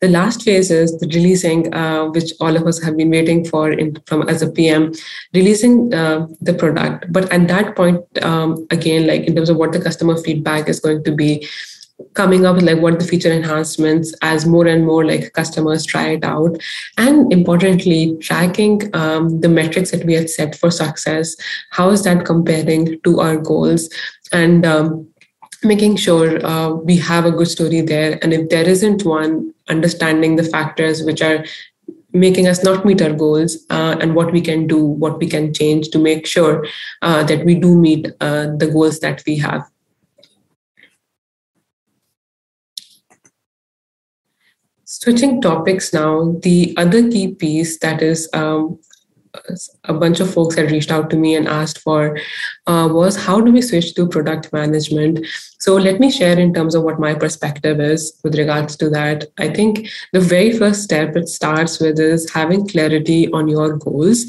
The 0.00 0.08
last 0.08 0.42
phase 0.42 0.70
is 0.70 0.98
the 0.98 1.06
releasing 1.06 1.72
uh, 1.72 2.06
which 2.06 2.32
all 2.40 2.56
of 2.56 2.66
us 2.66 2.82
have 2.82 2.96
been 2.96 3.10
waiting 3.10 3.44
for 3.44 3.70
in, 3.70 3.96
from 4.06 4.28
as 4.28 4.42
a 4.42 4.50
pm 4.50 4.92
releasing 5.32 5.94
uh, 5.94 6.26
the 6.40 6.54
product. 6.54 7.12
But 7.12 7.30
at 7.32 7.46
that 7.48 7.76
point 7.76 8.00
um, 8.22 8.66
again 8.70 9.06
like 9.06 9.22
in 9.22 9.36
terms 9.36 9.50
of 9.50 9.56
what 9.56 9.72
the 9.72 9.80
customer 9.80 10.16
feedback 10.16 10.68
is 10.68 10.80
going 10.80 11.04
to 11.04 11.12
be 11.12 11.46
coming 12.14 12.44
up 12.44 12.56
with 12.56 12.64
like 12.64 12.80
what 12.80 12.98
the 12.98 13.04
feature 13.04 13.30
enhancements 13.30 14.12
as 14.22 14.44
more 14.44 14.66
and 14.66 14.84
more 14.84 15.04
like 15.04 15.32
customers 15.34 15.86
try 15.86 16.08
it 16.08 16.24
out. 16.24 16.60
And 16.98 17.32
importantly 17.32 18.16
tracking 18.20 18.90
um, 18.94 19.40
the 19.40 19.48
metrics 19.48 19.92
that 19.92 20.04
we 20.04 20.14
had 20.14 20.28
set 20.28 20.56
for 20.56 20.70
success 20.72 21.36
how 21.70 21.90
is 21.90 22.02
that 22.02 22.26
comparing 22.26 23.00
to 23.02 23.20
our 23.20 23.36
goals? 23.36 23.88
And 24.32 24.66
um, 24.66 25.11
making 25.64 25.96
sure 25.96 26.44
uh, 26.44 26.70
we 26.70 26.96
have 26.96 27.24
a 27.24 27.30
good 27.30 27.48
story 27.48 27.80
there. 27.80 28.18
And 28.22 28.32
if 28.32 28.48
there 28.48 28.68
isn't 28.68 29.04
one, 29.04 29.54
understanding 29.68 30.36
the 30.36 30.44
factors 30.44 31.02
which 31.02 31.22
are 31.22 31.44
making 32.12 32.46
us 32.46 32.62
not 32.62 32.84
meet 32.84 33.00
our 33.00 33.12
goals 33.12 33.64
uh, 33.70 33.96
and 34.00 34.14
what 34.14 34.32
we 34.32 34.40
can 34.40 34.66
do, 34.66 34.84
what 34.84 35.18
we 35.18 35.26
can 35.26 35.52
change 35.54 35.88
to 35.90 35.98
make 35.98 36.26
sure 36.26 36.66
uh, 37.00 37.22
that 37.24 37.44
we 37.44 37.54
do 37.54 37.76
meet 37.76 38.08
uh, 38.20 38.48
the 38.56 38.70
goals 38.70 39.00
that 39.00 39.22
we 39.26 39.38
have. 39.38 39.68
Switching 44.84 45.40
topics 45.40 45.92
now, 45.92 46.36
the 46.42 46.74
other 46.76 47.10
key 47.10 47.34
piece 47.34 47.78
that 47.78 48.02
is 48.02 48.28
um, 48.34 48.78
a 49.84 49.94
bunch 49.94 50.20
of 50.20 50.32
folks 50.32 50.56
had 50.56 50.70
reached 50.70 50.90
out 50.90 51.08
to 51.10 51.16
me 51.16 51.34
and 51.34 51.48
asked 51.48 51.78
for 51.78 52.18
uh, 52.66 52.88
was 52.90 53.16
how 53.16 53.40
do 53.40 53.50
we 53.50 53.62
switch 53.62 53.94
to 53.94 54.06
product 54.06 54.52
management? 54.52 55.24
So 55.58 55.76
let 55.76 56.00
me 56.00 56.10
share 56.10 56.38
in 56.38 56.52
terms 56.52 56.74
of 56.74 56.82
what 56.82 57.00
my 57.00 57.14
perspective 57.14 57.80
is 57.80 58.18
with 58.22 58.36
regards 58.36 58.76
to 58.76 58.90
that. 58.90 59.24
I 59.38 59.48
think 59.48 59.88
the 60.12 60.20
very 60.20 60.52
first 60.52 60.82
step 60.82 61.16
it 61.16 61.28
starts 61.28 61.80
with 61.80 61.98
is 61.98 62.30
having 62.30 62.68
clarity 62.68 63.30
on 63.32 63.48
your 63.48 63.76
goals 63.76 64.26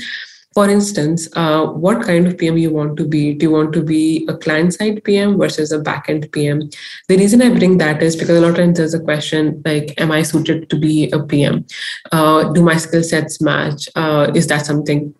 for 0.53 0.69
instance, 0.69 1.27
uh, 1.35 1.65
what 1.65 2.03
kind 2.03 2.27
of 2.27 2.37
PM 2.37 2.57
you 2.57 2.71
want 2.71 2.95
to 2.97 3.05
be? 3.05 3.33
Do 3.33 3.45
you 3.47 3.51
want 3.51 3.73
to 3.73 3.81
be 3.81 4.25
a 4.29 4.37
client 4.37 4.73
side 4.73 5.03
PM 5.03 5.37
versus 5.37 5.71
a 5.71 5.79
backend 5.79 6.31
PM? 6.31 6.69
The 7.07 7.17
reason 7.17 7.41
I 7.41 7.49
bring 7.49 7.77
that 7.79 8.03
is 8.03 8.15
because 8.15 8.37
a 8.37 8.41
lot 8.41 8.51
of 8.51 8.57
times 8.57 8.77
there's 8.77 8.93
a 8.93 8.99
question 8.99 9.61
like, 9.65 9.99
am 9.99 10.11
I 10.11 10.21
suited 10.21 10.69
to 10.69 10.79
be 10.79 11.09
a 11.11 11.19
PM? 11.19 11.65
Uh, 12.11 12.51
do 12.53 12.61
my 12.61 12.77
skill 12.77 13.03
sets 13.03 13.41
match? 13.41 13.89
Uh, 13.95 14.31
is 14.35 14.47
that 14.47 14.65
something? 14.65 15.13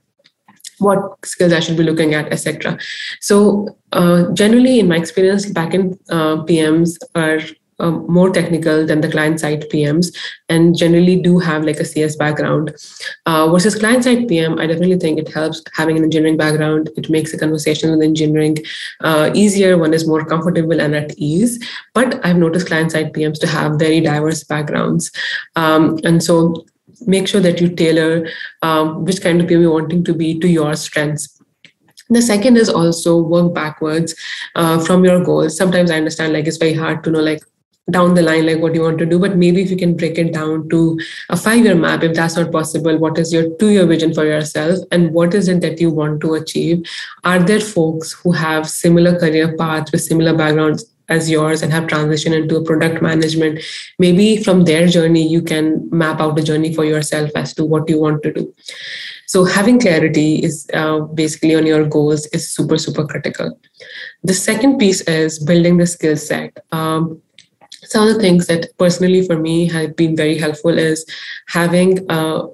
What 0.79 1.25
skills 1.25 1.53
I 1.53 1.61
should 1.61 1.77
be 1.77 1.83
looking 1.83 2.13
at, 2.13 2.31
etc. 2.31 2.77
So, 3.21 3.77
uh, 3.91 4.31
generally, 4.33 4.79
in 4.79 4.87
my 4.87 4.97
experience, 4.97 5.45
backend 5.45 5.97
uh, 6.09 6.43
PMs 6.43 6.97
are 7.15 7.39
um, 7.83 8.05
more 8.07 8.29
technical 8.29 8.85
than 8.85 9.01
the 9.01 9.11
client 9.11 9.39
side 9.39 9.65
PMs 9.69 10.15
and 10.47 10.75
generally 10.75 11.21
do 11.21 11.37
have 11.39 11.63
like 11.63 11.79
a 11.79 11.85
CS 11.85 12.15
background. 12.15 12.73
Uh, 13.25 13.49
versus 13.51 13.75
client 13.75 14.05
side 14.05 14.27
PM, 14.27 14.57
I 14.57 14.67
definitely 14.67 14.99
think 14.99 15.19
it 15.19 15.31
helps 15.33 15.61
having 15.73 15.97
an 15.97 16.03
engineering 16.03 16.37
background. 16.37 16.89
It 16.95 17.09
makes 17.09 17.31
the 17.31 17.37
conversation 17.37 17.91
with 17.91 18.01
engineering 18.01 18.57
uh, 19.01 19.31
easier. 19.33 19.77
One 19.77 19.93
is 19.93 20.07
more 20.07 20.25
comfortable 20.25 20.79
and 20.79 20.95
at 20.95 21.13
ease. 21.17 21.59
But 21.93 22.25
I've 22.25 22.37
noticed 22.37 22.67
client 22.67 22.93
side 22.93 23.13
PMs 23.13 23.39
to 23.41 23.47
have 23.47 23.79
very 23.79 23.99
diverse 23.99 24.43
backgrounds. 24.43 25.11
Um, 25.57 25.99
and 26.05 26.23
so 26.23 26.65
make 27.05 27.27
sure 27.27 27.41
that 27.41 27.59
you 27.59 27.67
tailor 27.67 28.27
um, 28.61 29.03
which 29.03 29.21
kind 29.21 29.41
of 29.41 29.47
PM 29.47 29.61
you're 29.61 29.73
wanting 29.73 30.03
to 30.05 30.13
be 30.13 30.39
to 30.39 30.47
your 30.47 30.75
strengths 30.75 31.41
the 32.09 32.21
second 32.21 32.57
is 32.57 32.69
also 32.69 33.17
work 33.17 33.53
backwards 33.53 34.15
uh, 34.55 34.77
from 34.83 35.03
your 35.03 35.23
goals 35.23 35.57
sometimes 35.57 35.89
i 35.89 35.95
understand 35.95 36.33
like 36.33 36.45
it's 36.45 36.57
very 36.57 36.73
hard 36.73 37.03
to 37.03 37.09
know 37.09 37.19
like 37.19 37.41
down 37.91 38.13
the 38.13 38.21
line 38.21 38.45
like 38.45 38.59
what 38.59 38.73
you 38.73 38.81
want 38.81 38.97
to 38.97 39.05
do. 39.05 39.19
But 39.19 39.35
maybe 39.35 39.61
if 39.61 39.69
you 39.69 39.77
can 39.77 39.95
break 39.95 40.17
it 40.17 40.33
down 40.33 40.69
to 40.69 40.99
a 41.29 41.37
five 41.37 41.65
year 41.65 41.75
map 41.75 42.03
if 42.03 42.15
that's 42.15 42.37
not 42.37 42.51
possible 42.51 42.97
what 42.97 43.17
is 43.17 43.33
your 43.33 43.49
two 43.57 43.69
year 43.69 43.85
vision 43.85 44.13
for 44.13 44.25
yourself? 44.25 44.79
And 44.91 45.11
what 45.13 45.33
is 45.33 45.47
it 45.47 45.61
that 45.61 45.81
you 45.81 45.89
want 45.89 46.21
to 46.21 46.35
achieve? 46.35 46.85
Are 47.23 47.39
there 47.39 47.59
folks 47.59 48.13
who 48.13 48.31
have 48.31 48.69
similar 48.69 49.19
career 49.19 49.55
paths 49.57 49.91
with 49.91 50.01
similar 50.01 50.35
backgrounds 50.35 50.85
as 51.09 51.29
yours 51.29 51.61
and 51.61 51.73
have 51.73 51.87
transitioned 51.87 52.41
into 52.43 52.63
product 52.63 53.01
management? 53.01 53.59
Maybe 53.99 54.41
from 54.41 54.63
their 54.63 54.87
journey 54.87 55.27
you 55.27 55.41
can 55.41 55.89
map 55.91 56.21
out 56.21 56.39
a 56.39 56.43
journey 56.43 56.73
for 56.73 56.85
yourself 56.85 57.31
as 57.35 57.53
to 57.55 57.65
what 57.65 57.89
you 57.89 57.99
want 57.99 58.23
to 58.23 58.31
do. 58.31 58.53
So 59.27 59.43
having 59.43 59.79
clarity 59.79 60.35
is 60.35 60.69
uh, 60.73 60.99
basically 60.99 61.55
on 61.55 61.65
your 61.65 61.85
goals 61.85 62.27
is 62.27 62.49
super 62.49 62.77
super 62.77 63.05
critical. 63.05 63.59
The 64.23 64.33
second 64.33 64.77
piece 64.77 65.01
is 65.01 65.43
building 65.43 65.77
the 65.77 65.87
skill 65.87 66.15
set. 66.15 66.63
Um, 66.71 67.21
some 67.93 68.07
of 68.07 68.13
the 68.13 68.19
things 68.19 68.47
that 68.47 68.75
personally 68.79 69.25
for 69.25 69.37
me 69.37 69.67
have 69.67 69.95
been 69.95 70.15
very 70.15 70.37
helpful 70.37 70.77
is 70.77 71.05
having 71.47 71.99
a 72.09 72.47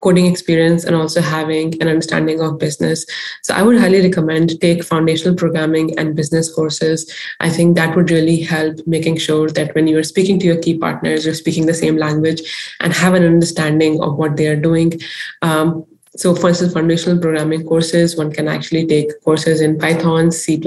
coding 0.00 0.26
experience 0.26 0.84
and 0.84 0.96
also 0.96 1.20
having 1.20 1.74
an 1.82 1.88
understanding 1.88 2.40
of 2.40 2.58
business. 2.58 3.04
So 3.42 3.54
i 3.54 3.62
would 3.62 3.78
highly 3.78 4.00
recommend 4.00 4.58
take 4.60 4.84
foundational 4.84 5.34
programming 5.34 5.98
and 5.98 6.16
business 6.16 6.52
courses. 6.54 7.12
I 7.40 7.50
think 7.50 7.76
that 7.76 7.96
would 7.96 8.10
really 8.10 8.40
help 8.40 8.78
making 8.86 9.18
sure 9.18 9.50
that 9.58 9.74
when 9.74 9.88
you're 9.88 10.10
speaking 10.14 10.38
to 10.38 10.46
your 10.46 10.62
key 10.62 10.78
partners 10.78 11.26
you're 11.26 11.42
speaking 11.42 11.66
the 11.66 11.80
same 11.82 11.96
language 12.06 12.40
and 12.80 12.92
have 12.92 13.14
an 13.14 13.24
understanding 13.24 14.00
of 14.00 14.16
what 14.16 14.36
they 14.36 14.46
are 14.46 14.62
doing. 14.68 15.00
Um, 15.42 15.84
so, 16.20 16.34
for 16.34 16.50
instance, 16.50 16.74
foundational 16.74 17.18
programming 17.18 17.66
courses, 17.66 18.14
one 18.14 18.30
can 18.30 18.46
actually 18.46 18.86
take 18.86 19.08
courses 19.24 19.62
in 19.62 19.78
Python, 19.78 20.30
C++, 20.30 20.60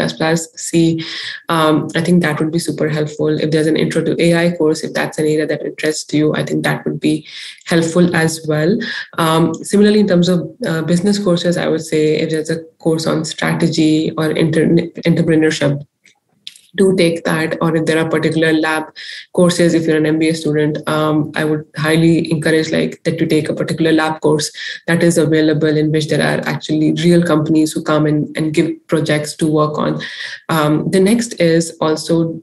C. 0.55 1.05
Um, 1.47 1.89
I 1.95 2.01
think 2.01 2.23
that 2.23 2.39
would 2.39 2.51
be 2.51 2.57
super 2.57 2.89
helpful. 2.89 3.27
If 3.39 3.51
there's 3.51 3.67
an 3.67 3.77
intro 3.77 4.03
to 4.03 4.19
AI 4.19 4.57
course, 4.57 4.83
if 4.83 4.93
that's 4.93 5.19
an 5.19 5.25
area 5.25 5.45
that 5.45 5.61
interests 5.61 6.11
you, 6.11 6.33
I 6.33 6.43
think 6.43 6.63
that 6.63 6.83
would 6.85 6.99
be 6.99 7.27
helpful 7.65 8.15
as 8.15 8.43
well. 8.47 8.75
Um, 9.19 9.53
similarly, 9.53 9.99
in 9.99 10.07
terms 10.07 10.27
of 10.27 10.39
uh, 10.65 10.81
business 10.81 11.19
courses, 11.19 11.55
I 11.55 11.67
would 11.67 11.85
say 11.85 12.15
if 12.15 12.31
there's 12.31 12.49
a 12.49 12.63
course 12.79 13.05
on 13.05 13.23
strategy 13.23 14.11
or 14.17 14.31
inter- 14.31 14.65
entrepreneurship, 15.05 15.85
do 16.75 16.95
take 16.95 17.23
that 17.23 17.57
or 17.61 17.75
if 17.75 17.85
there 17.85 17.99
are 18.03 18.09
particular 18.09 18.53
lab 18.53 18.83
courses 19.33 19.73
if 19.73 19.85
you're 19.85 19.97
an 19.97 20.19
mba 20.19 20.35
student 20.35 20.77
um, 20.87 21.31
i 21.35 21.43
would 21.43 21.65
highly 21.77 22.31
encourage 22.31 22.71
like 22.71 23.01
that 23.03 23.17
to 23.17 23.25
take 23.25 23.49
a 23.49 23.53
particular 23.53 23.91
lab 23.91 24.19
course 24.21 24.51
that 24.87 25.03
is 25.03 25.17
available 25.17 25.77
in 25.77 25.91
which 25.91 26.07
there 26.07 26.21
are 26.21 26.39
actually 26.47 26.93
real 27.03 27.23
companies 27.23 27.71
who 27.71 27.83
come 27.83 28.07
in 28.07 28.31
and 28.35 28.53
give 28.53 28.71
projects 28.87 29.35
to 29.35 29.47
work 29.51 29.77
on. 29.77 30.01
Um, 30.49 30.89
the 30.89 30.99
next 30.99 31.39
is 31.39 31.75
also 31.81 32.41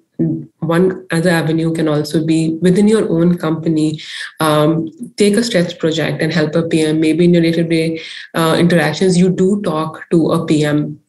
one 0.59 1.07
other 1.11 1.31
avenue 1.31 1.73
can 1.73 1.89
also 1.89 2.25
be 2.25 2.59
within 2.61 2.87
your 2.87 3.09
own 3.09 3.39
company 3.39 3.99
um, 4.41 4.91
take 5.17 5.35
a 5.35 5.43
stretch 5.43 5.79
project 5.79 6.21
and 6.21 6.31
help 6.31 6.55
a 6.55 6.63
pm 6.69 7.01
maybe 7.01 7.25
in 7.25 7.33
your 7.33 7.43
day-to-day 7.43 7.99
uh, 8.35 8.55
interactions 8.59 9.17
you 9.17 9.31
do 9.31 9.63
talk 9.63 10.05
to 10.11 10.31
a 10.33 10.45
pm 10.45 11.01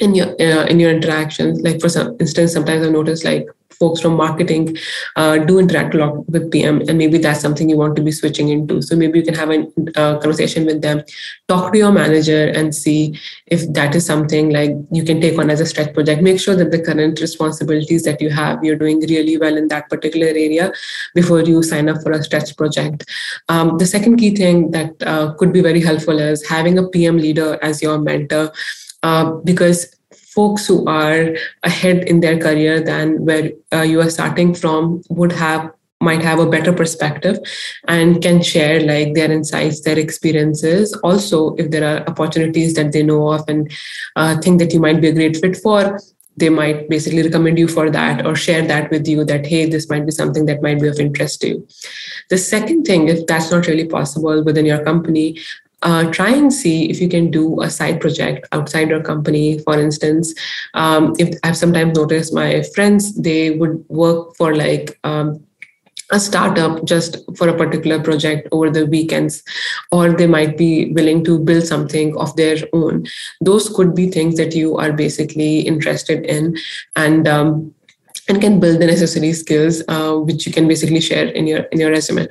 in 0.00 0.14
your 0.14 0.28
uh, 0.40 0.66
in 0.66 0.80
your 0.80 0.90
interactions? 0.90 1.60
Like 1.62 1.80
for 1.80 1.88
some 1.88 2.16
instance 2.20 2.52
sometimes 2.52 2.86
i've 2.86 2.92
noticed 2.92 3.24
like 3.24 3.46
folks 3.78 4.00
from 4.00 4.16
marketing 4.16 4.76
uh, 5.16 5.38
do 5.38 5.58
interact 5.58 5.94
a 5.94 5.98
lot 5.98 6.28
with 6.28 6.50
pm 6.50 6.80
and 6.88 6.98
maybe 6.98 7.18
that's 7.18 7.40
something 7.40 7.68
you 7.68 7.76
want 7.76 7.94
to 7.96 8.02
be 8.02 8.10
switching 8.10 8.48
into. 8.48 8.82
So 8.82 8.96
maybe 8.96 9.18
you 9.18 9.24
can 9.24 9.34
have 9.34 9.50
a 9.50 9.66
uh, 9.96 10.18
conversation 10.18 10.66
with 10.66 10.82
them 10.82 11.02
talk 11.46 11.72
to 11.72 11.78
your 11.78 11.92
manager 11.92 12.48
and 12.48 12.74
see 12.74 13.18
if 13.46 13.72
that 13.72 13.94
is 13.94 14.04
something 14.04 14.50
like 14.50 14.72
you 14.90 15.04
can 15.04 15.20
take 15.20 15.38
on 15.38 15.50
as 15.50 15.60
a 15.60 15.66
stretch 15.66 15.94
project. 15.94 16.22
Make 16.22 16.40
sure 16.40 16.56
that 16.56 16.70
the 16.70 16.82
current 16.82 17.20
responsibilities 17.20 18.02
that 18.02 18.20
you 18.20 18.30
have 18.30 18.64
you're 18.64 18.76
doing 18.76 19.00
really 19.00 19.38
well 19.38 19.56
in 19.56 19.68
that 19.68 19.88
particular 19.88 20.28
area 20.28 20.72
before 21.14 21.40
you 21.40 21.62
sign 21.62 21.88
up 21.88 22.02
for 22.02 22.12
a 22.12 22.22
stretch 22.22 22.56
project. 22.56 23.04
Um, 23.48 23.78
the 23.78 23.86
second 23.86 24.16
key 24.16 24.34
thing 24.34 24.70
that 24.72 24.94
uh, 25.02 25.34
could 25.34 25.52
be 25.52 25.60
very 25.60 25.80
helpful 25.80 26.18
is 26.18 26.46
having 26.46 26.78
a 26.78 26.88
pm 26.88 27.18
leader 27.18 27.58
as 27.62 27.82
your 27.82 27.98
mentor 27.98 28.52
uh, 29.02 29.32
because 29.44 29.94
folks 30.12 30.66
who 30.66 30.86
are 30.86 31.36
ahead 31.62 32.04
in 32.04 32.20
their 32.20 32.38
career 32.38 32.80
than 32.80 33.24
where 33.24 33.50
uh, 33.72 33.82
you 33.82 34.00
are 34.00 34.10
starting 34.10 34.54
from 34.54 35.02
would 35.08 35.32
have 35.32 35.70
might 36.00 36.22
have 36.22 36.38
a 36.38 36.48
better 36.48 36.72
perspective 36.72 37.38
and 37.88 38.22
can 38.22 38.40
share 38.40 38.80
like 38.80 39.14
their 39.14 39.32
insights 39.32 39.80
their 39.80 39.98
experiences. 39.98 40.92
Also 41.02 41.56
if 41.56 41.72
there 41.72 41.84
are 41.84 42.08
opportunities 42.08 42.74
that 42.74 42.92
they 42.92 43.02
know 43.02 43.32
of 43.32 43.42
and 43.48 43.72
uh, 44.14 44.38
think 44.38 44.60
that 44.60 44.72
you 44.72 44.78
might 44.78 45.00
be 45.00 45.08
a 45.08 45.12
great 45.12 45.36
fit 45.36 45.56
for 45.56 45.98
they 46.38 46.48
might 46.48 46.88
basically 46.88 47.22
recommend 47.22 47.58
you 47.58 47.66
for 47.66 47.90
that 47.90 48.24
or 48.24 48.36
share 48.36 48.64
that 48.66 48.90
with 48.90 49.08
you 49.08 49.24
that 49.24 49.46
hey 49.46 49.66
this 49.66 49.88
might 49.90 50.06
be 50.06 50.12
something 50.12 50.46
that 50.46 50.62
might 50.62 50.80
be 50.80 50.88
of 50.88 51.00
interest 51.00 51.40
to 51.40 51.48
you. 51.48 51.68
The 52.30 52.38
second 52.38 52.84
thing 52.84 53.08
if 53.08 53.26
that's 53.26 53.50
not 53.50 53.66
really 53.66 53.86
possible 53.86 54.44
within 54.44 54.66
your 54.66 54.84
company 54.84 55.38
uh, 55.82 56.10
try 56.10 56.30
and 56.30 56.52
see 56.52 56.90
if 56.90 57.00
you 57.00 57.08
can 57.08 57.30
do 57.30 57.60
a 57.62 57.70
side 57.70 58.00
project 58.00 58.48
outside 58.52 58.88
your 58.88 59.02
company. 59.02 59.58
For 59.60 59.78
instance 59.78 60.34
um, 60.74 61.14
if 61.18 61.38
i've 61.44 61.56
sometimes 61.56 61.96
noticed 61.96 62.34
my 62.34 62.62
friends 62.74 63.14
they 63.14 63.50
would 63.50 63.84
work 63.88 64.36
for 64.36 64.54
like 64.54 64.98
um, 65.04 65.44
a 66.10 66.18
startup 66.18 66.84
just 66.84 67.18
for 67.36 67.48
a 67.48 67.56
particular 67.56 68.02
project 68.02 68.48
over 68.50 68.70
the 68.70 68.86
weekends 68.86 69.42
or 69.92 70.12
they 70.12 70.26
might 70.26 70.56
be 70.56 70.92
willing 70.92 71.22
to 71.24 71.38
build 71.38 71.64
something 71.64 72.16
of 72.16 72.34
their 72.36 72.56
own. 72.72 73.06
Those 73.42 73.68
could 73.68 73.94
be 73.94 74.10
things 74.10 74.36
that 74.36 74.54
you 74.54 74.78
are 74.78 74.92
basically 74.92 75.60
interested 75.60 76.24
in. 76.24 76.56
And 76.96 77.28
um, 77.28 77.74
and 78.28 78.40
can 78.40 78.60
build 78.60 78.80
the 78.80 78.86
necessary 78.86 79.32
skills 79.32 79.82
uh, 79.88 80.14
which 80.14 80.46
you 80.46 80.52
can 80.52 80.68
basically 80.68 81.00
share 81.00 81.28
in 81.28 81.46
your 81.46 81.60
in 81.72 81.80
your 81.80 81.90
resume. 81.90 82.26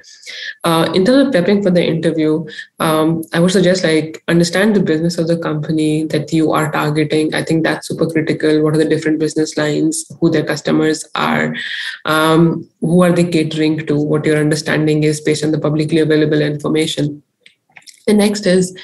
Uh, 0.64 0.92
in 0.94 1.06
terms 1.06 1.28
of 1.28 1.34
prepping 1.34 1.64
for 1.64 1.72
the 1.72 1.84
interview 1.84 2.46
um, 2.80 3.24
i 3.34 3.40
would 3.40 3.52
suggest 3.52 3.84
like 3.84 4.24
understand 4.28 4.76
the 4.76 4.80
business 4.80 5.18
of 5.18 5.28
the 5.28 5.38
company 5.38 6.04
that 6.06 6.32
you 6.34 6.52
are 6.52 6.72
targeting. 6.72 7.34
I 7.34 7.44
think 7.44 7.64
that's 7.64 7.88
super 7.88 8.08
critical. 8.08 8.62
What 8.64 8.76
are 8.76 8.78
the 8.78 8.86
different 8.86 9.20
business 9.20 9.58
lines 9.58 10.06
who 10.20 10.30
their 10.30 10.46
customers 10.46 11.06
are 11.16 11.56
um, 12.06 12.68
who 12.82 13.02
are 13.04 13.12
they 13.12 13.26
catering 13.26 13.86
to 13.88 13.96
what 14.00 14.26
your 14.26 14.38
understanding 14.38 15.04
is 15.04 15.22
based 15.22 15.44
on 15.44 15.52
the 15.52 15.60
publicly 15.60 16.00
available 16.00 16.42
information. 16.42 17.24
The 18.06 18.14
next 18.14 18.46
is 18.46 18.78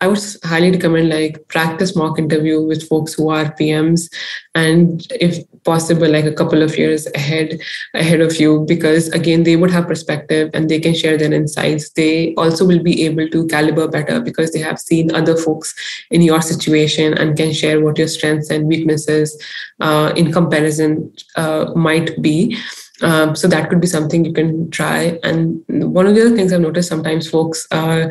I 0.00 0.08
would 0.08 0.20
highly 0.44 0.70
recommend 0.70 1.08
like 1.08 1.48
practice 1.48 1.96
mock 1.96 2.18
interview 2.18 2.60
with 2.60 2.86
folks 2.86 3.14
who 3.14 3.30
are 3.30 3.46
PMs 3.54 4.12
and 4.54 5.06
if 5.12 5.38
possible 5.64 6.10
like 6.10 6.26
a 6.26 6.34
couple 6.34 6.62
of 6.62 6.76
years 6.76 7.06
ahead 7.14 7.58
ahead 7.94 8.20
of 8.20 8.38
you 8.38 8.64
because 8.68 9.08
again 9.08 9.44
they 9.44 9.56
would 9.56 9.70
have 9.70 9.86
perspective 9.86 10.50
and 10.52 10.68
they 10.68 10.80
can 10.80 10.94
share 10.94 11.16
their 11.16 11.32
insights. 11.32 11.90
They 11.90 12.34
also 12.34 12.66
will 12.66 12.82
be 12.82 13.06
able 13.06 13.28
to 13.30 13.46
caliber 13.46 13.88
better 13.88 14.20
because 14.20 14.52
they 14.52 14.58
have 14.58 14.78
seen 14.78 15.14
other 15.14 15.36
folks 15.36 15.74
in 16.10 16.20
your 16.20 16.42
situation 16.42 17.14
and 17.14 17.36
can 17.36 17.54
share 17.54 17.82
what 17.82 17.96
your 17.96 18.08
strengths 18.08 18.50
and 18.50 18.66
weaknesses 18.66 19.42
uh, 19.80 20.12
in 20.14 20.30
comparison 20.30 21.10
uh, 21.36 21.72
might 21.74 22.20
be 22.20 22.58
um, 23.02 23.34
so 23.36 23.48
that 23.48 23.68
could 23.68 23.80
be 23.80 23.86
something 23.86 24.24
you 24.24 24.32
can 24.32 24.70
try. 24.70 25.18
And 25.22 25.62
one 25.68 26.06
of 26.06 26.14
the 26.14 26.26
other 26.26 26.36
things 26.36 26.52
I've 26.52 26.60
noticed 26.60 26.88
sometimes 26.88 27.28
folks 27.28 27.66
uh, 27.70 28.10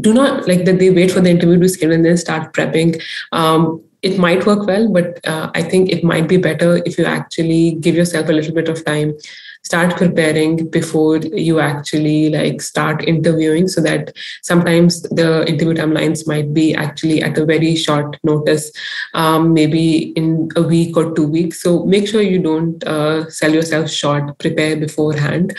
do 0.00 0.12
not 0.12 0.46
like 0.46 0.64
that 0.64 0.78
they 0.78 0.90
wait 0.90 1.10
for 1.10 1.20
the 1.20 1.30
interview 1.30 1.58
to 1.58 1.68
schedule 1.68 1.94
and 1.94 2.04
then 2.04 2.16
start 2.16 2.52
prepping. 2.52 3.02
Um, 3.32 3.82
it 4.02 4.18
might 4.18 4.44
work 4.44 4.66
well, 4.66 4.92
but 4.92 5.26
uh, 5.26 5.50
I 5.54 5.62
think 5.62 5.90
it 5.90 6.04
might 6.04 6.28
be 6.28 6.36
better 6.36 6.82
if 6.84 6.98
you 6.98 7.06
actually 7.06 7.76
give 7.80 7.94
yourself 7.94 8.28
a 8.28 8.32
little 8.32 8.54
bit 8.54 8.68
of 8.68 8.84
time 8.84 9.14
start 9.64 9.96
preparing 9.96 10.68
before 10.68 11.16
you 11.16 11.58
actually 11.58 12.28
like 12.28 12.60
start 12.60 13.02
interviewing 13.08 13.66
so 13.66 13.80
that 13.80 14.12
sometimes 14.42 15.02
the 15.02 15.46
interview 15.48 15.74
timelines 15.74 16.26
might 16.26 16.52
be 16.52 16.74
actually 16.74 17.22
at 17.22 17.38
a 17.38 17.44
very 17.46 17.74
short 17.74 18.18
notice 18.22 18.70
um, 19.14 19.54
maybe 19.54 20.12
in 20.12 20.48
a 20.56 20.62
week 20.62 20.96
or 20.96 21.14
two 21.14 21.26
weeks. 21.26 21.62
So 21.62 21.84
make 21.84 22.06
sure 22.06 22.20
you 22.20 22.42
don't 22.42 22.84
uh, 22.84 23.30
sell 23.30 23.52
yourself 23.52 23.90
short. 23.90 24.38
Prepare 24.38 24.76
beforehand 24.76 25.56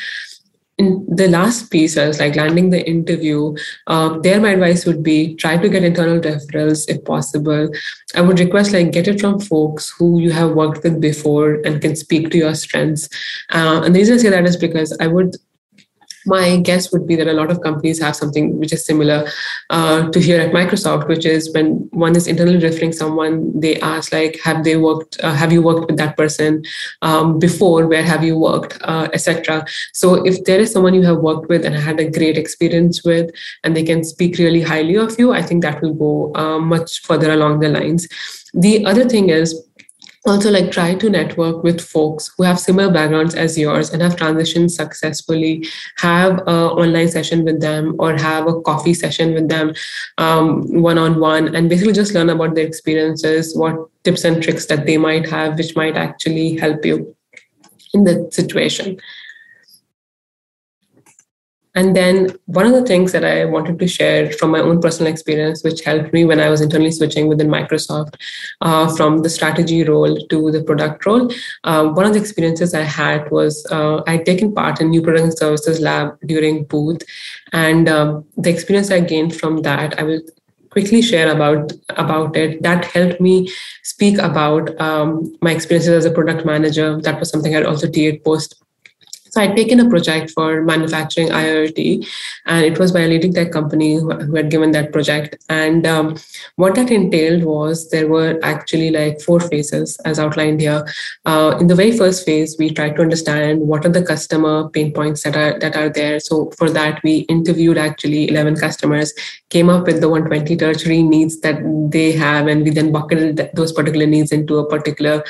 in 0.77 1.05
the 1.07 1.29
last 1.29 1.71
piece, 1.71 1.97
I 1.97 2.07
was 2.07 2.19
like 2.19 2.35
landing 2.35 2.69
the 2.69 2.85
interview. 2.87 3.55
Um, 3.87 4.21
there, 4.21 4.41
my 4.41 4.49
advice 4.49 4.85
would 4.85 5.03
be 5.03 5.35
try 5.35 5.57
to 5.57 5.69
get 5.69 5.83
internal 5.83 6.19
referrals 6.19 6.89
if 6.89 7.03
possible. 7.05 7.69
I 8.13 8.21
would 8.21 8.39
request 8.39 8.73
like 8.73 8.91
get 8.91 9.07
it 9.07 9.21
from 9.21 9.39
folks 9.39 9.93
who 9.97 10.19
you 10.19 10.31
have 10.31 10.51
worked 10.51 10.83
with 10.83 10.99
before 10.99 11.61
and 11.65 11.81
can 11.81 11.95
speak 11.95 12.29
to 12.31 12.37
your 12.37 12.55
strengths. 12.55 13.07
Uh, 13.51 13.83
and 13.85 13.95
the 13.95 13.99
reason 13.99 14.15
I 14.15 14.17
say 14.17 14.29
that 14.29 14.45
is 14.45 14.57
because 14.57 14.95
I 14.99 15.07
would 15.07 15.37
my 16.25 16.57
guess 16.57 16.91
would 16.91 17.07
be 17.07 17.15
that 17.15 17.27
a 17.27 17.33
lot 17.33 17.51
of 17.51 17.61
companies 17.61 17.99
have 18.01 18.15
something 18.15 18.57
which 18.59 18.73
is 18.73 18.85
similar 18.85 19.27
uh, 19.69 20.09
to 20.09 20.19
here 20.19 20.39
at 20.39 20.51
Microsoft, 20.51 21.07
which 21.07 21.25
is 21.25 21.53
when 21.53 21.87
one 21.91 22.15
is 22.15 22.27
internally 22.27 22.57
referring 22.57 22.91
someone, 22.91 23.57
they 23.59 23.79
ask 23.81 24.11
like, 24.11 24.39
have 24.41 24.63
they 24.63 24.77
worked, 24.77 25.17
uh, 25.23 25.33
have 25.33 25.51
you 25.51 25.61
worked 25.61 25.87
with 25.87 25.97
that 25.97 26.17
person 26.17 26.63
um, 27.01 27.39
before? 27.39 27.87
Where 27.87 28.03
have 28.03 28.23
you 28.23 28.37
worked, 28.37 28.77
uh, 28.83 29.07
etc. 29.13 29.65
So 29.93 30.25
if 30.25 30.43
there 30.45 30.59
is 30.59 30.71
someone 30.71 30.93
you 30.93 31.03
have 31.03 31.17
worked 31.17 31.49
with 31.49 31.65
and 31.65 31.75
had 31.75 31.99
a 31.99 32.09
great 32.09 32.37
experience 32.37 33.03
with, 33.03 33.31
and 33.63 33.75
they 33.75 33.83
can 33.83 34.03
speak 34.03 34.37
really 34.37 34.61
highly 34.61 34.95
of 34.95 35.17
you, 35.19 35.33
I 35.33 35.41
think 35.41 35.61
that 35.63 35.81
will 35.81 35.93
go 35.93 36.31
uh, 36.35 36.59
much 36.59 37.01
further 37.01 37.31
along 37.31 37.59
the 37.59 37.69
lines. 37.69 38.07
The 38.53 38.85
other 38.85 39.07
thing 39.07 39.29
is 39.29 39.61
also 40.25 40.49
like 40.49 40.71
try 40.71 40.95
to 40.95 41.09
network 41.09 41.63
with 41.63 41.79
folks 41.79 42.31
who 42.35 42.43
have 42.43 42.59
similar 42.59 42.91
backgrounds 42.91 43.35
as 43.35 43.57
yours 43.57 43.91
and 43.91 44.01
have 44.01 44.15
transitioned 44.15 44.71
successfully 44.71 45.65
have 45.97 46.39
an 46.39 46.47
online 46.47 47.07
session 47.07 47.45
with 47.45 47.61
them 47.61 47.95
or 47.99 48.15
have 48.15 48.47
a 48.47 48.61
coffee 48.61 48.93
session 48.93 49.33
with 49.33 49.49
them 49.49 49.73
um, 50.17 50.81
one-on-one 50.81 51.55
and 51.55 51.69
basically 51.69 51.93
just 51.93 52.13
learn 52.13 52.29
about 52.29 52.55
their 52.55 52.65
experiences 52.65 53.55
what 53.55 53.75
tips 54.03 54.23
and 54.23 54.41
tricks 54.41 54.65
that 54.65 54.85
they 54.85 54.97
might 54.97 55.29
have 55.29 55.57
which 55.57 55.75
might 55.75 55.95
actually 55.95 56.55
help 56.57 56.83
you 56.83 57.15
in 57.93 58.03
the 58.03 58.27
situation 58.31 58.99
and 61.75 61.93
then 61.95 62.29
one 62.45 62.65
of 62.65 62.71
the 62.71 62.85
things 62.85 63.11
that 63.11 63.25
I 63.25 63.43
wanted 63.43 63.79
to 63.79 63.87
share 63.87 64.31
from 64.31 64.51
my 64.51 64.59
own 64.59 64.81
personal 64.81 65.11
experience, 65.11 65.61
which 65.61 65.83
helped 65.83 66.13
me 66.13 66.23
when 66.23 66.39
I 66.39 66.49
was 66.49 66.61
internally 66.61 66.91
switching 66.91 67.27
within 67.27 67.49
Microsoft 67.49 68.15
uh, 68.61 68.95
from 68.95 69.19
the 69.19 69.29
strategy 69.29 69.83
role 69.83 70.17
to 70.27 70.51
the 70.51 70.63
product 70.63 71.05
role, 71.05 71.29
uh, 71.65 71.87
one 71.89 72.05
of 72.05 72.13
the 72.13 72.19
experiences 72.19 72.73
I 72.73 72.83
had 72.83 73.29
was 73.29 73.65
uh, 73.71 74.01
I 74.07 74.13
had 74.13 74.25
taken 74.25 74.55
part 74.55 74.79
in 74.79 74.89
New 74.89 75.01
Product 75.01 75.25
and 75.25 75.37
Services 75.37 75.81
Lab 75.81 76.17
during 76.25 76.63
Booth. 76.63 77.01
And 77.51 77.89
um, 77.89 78.25
the 78.37 78.49
experience 78.49 78.89
I 78.89 79.01
gained 79.01 79.35
from 79.35 79.61
that, 79.63 79.99
I 79.99 80.03
will 80.03 80.21
quickly 80.69 81.01
share 81.01 81.31
about 81.31 81.71
about 81.91 82.35
it 82.35 82.61
that 82.61 82.83
helped 82.83 83.21
me 83.21 83.49
speak 83.83 84.17
about 84.17 84.69
um, 84.81 85.33
my 85.41 85.51
experiences 85.51 85.93
as 85.99 86.05
a 86.05 86.11
product 86.11 86.45
manager 86.45 86.99
that 86.99 87.17
was 87.17 87.29
something 87.29 87.55
i'd 87.55 87.65
also 87.65 87.87
ta 87.97 88.11
post 88.25 88.64
so 89.35 89.41
I'd 89.41 89.55
taken 89.55 89.81
a 89.81 89.89
project 89.89 90.31
for 90.31 90.61
manufacturing 90.61 91.27
IoT, 91.27 92.07
and 92.45 92.65
it 92.65 92.79
was 92.79 92.93
by 92.93 93.01
a 93.01 93.07
leading 93.07 93.33
tech 93.33 93.51
company 93.51 93.95
who, 93.95 94.35
had 94.35 94.49
given 94.49 94.71
that 94.71 94.93
project. 94.93 95.35
And 95.49 95.85
um, 95.85 96.15
what 96.55 96.75
that 96.75 96.89
entailed 96.89 97.43
was 97.43 97.89
there 97.89 98.07
were 98.07 98.39
actually 98.43 98.91
like 98.91 99.19
four 99.19 99.41
phases, 99.41 99.97
as 100.05 100.19
outlined 100.19 100.61
here. 100.61 100.87
Uh, 101.25 101.57
in 101.59 101.67
the 101.67 101.75
very 101.75 101.97
first 101.97 102.25
phase, 102.25 102.55
we 102.57 102.69
tried 102.69 102.95
to 102.95 103.01
understand 103.01 103.59
what 103.59 103.85
are 103.85 103.89
the 103.89 104.05
customer 104.05 104.69
pain 104.69 104.93
points 104.93 105.23
that 105.23 105.35
are 105.35 105.59
that 105.59 105.75
are 105.75 105.89
there. 105.89 106.21
So 106.21 106.51
for 106.57 106.69
that, 106.69 107.03
we 107.03 107.17
interviewed 107.35 107.77
actually 107.77 108.29
11 108.29 108.55
customers, 108.55 109.13
came 109.49 109.69
up 109.69 109.85
with 109.85 109.99
the 109.99 110.07
120 110.07 110.55
tertiary 110.55 111.03
needs 111.03 111.41
that 111.41 111.59
they 111.91 112.13
have, 112.13 112.47
and 112.47 112.63
we 112.63 112.69
then 112.69 112.93
bucketed 112.93 113.49
those 113.53 113.73
particular 113.73 114.05
needs 114.05 114.31
into 114.31 114.59
a 114.59 114.69
particular 114.69 115.25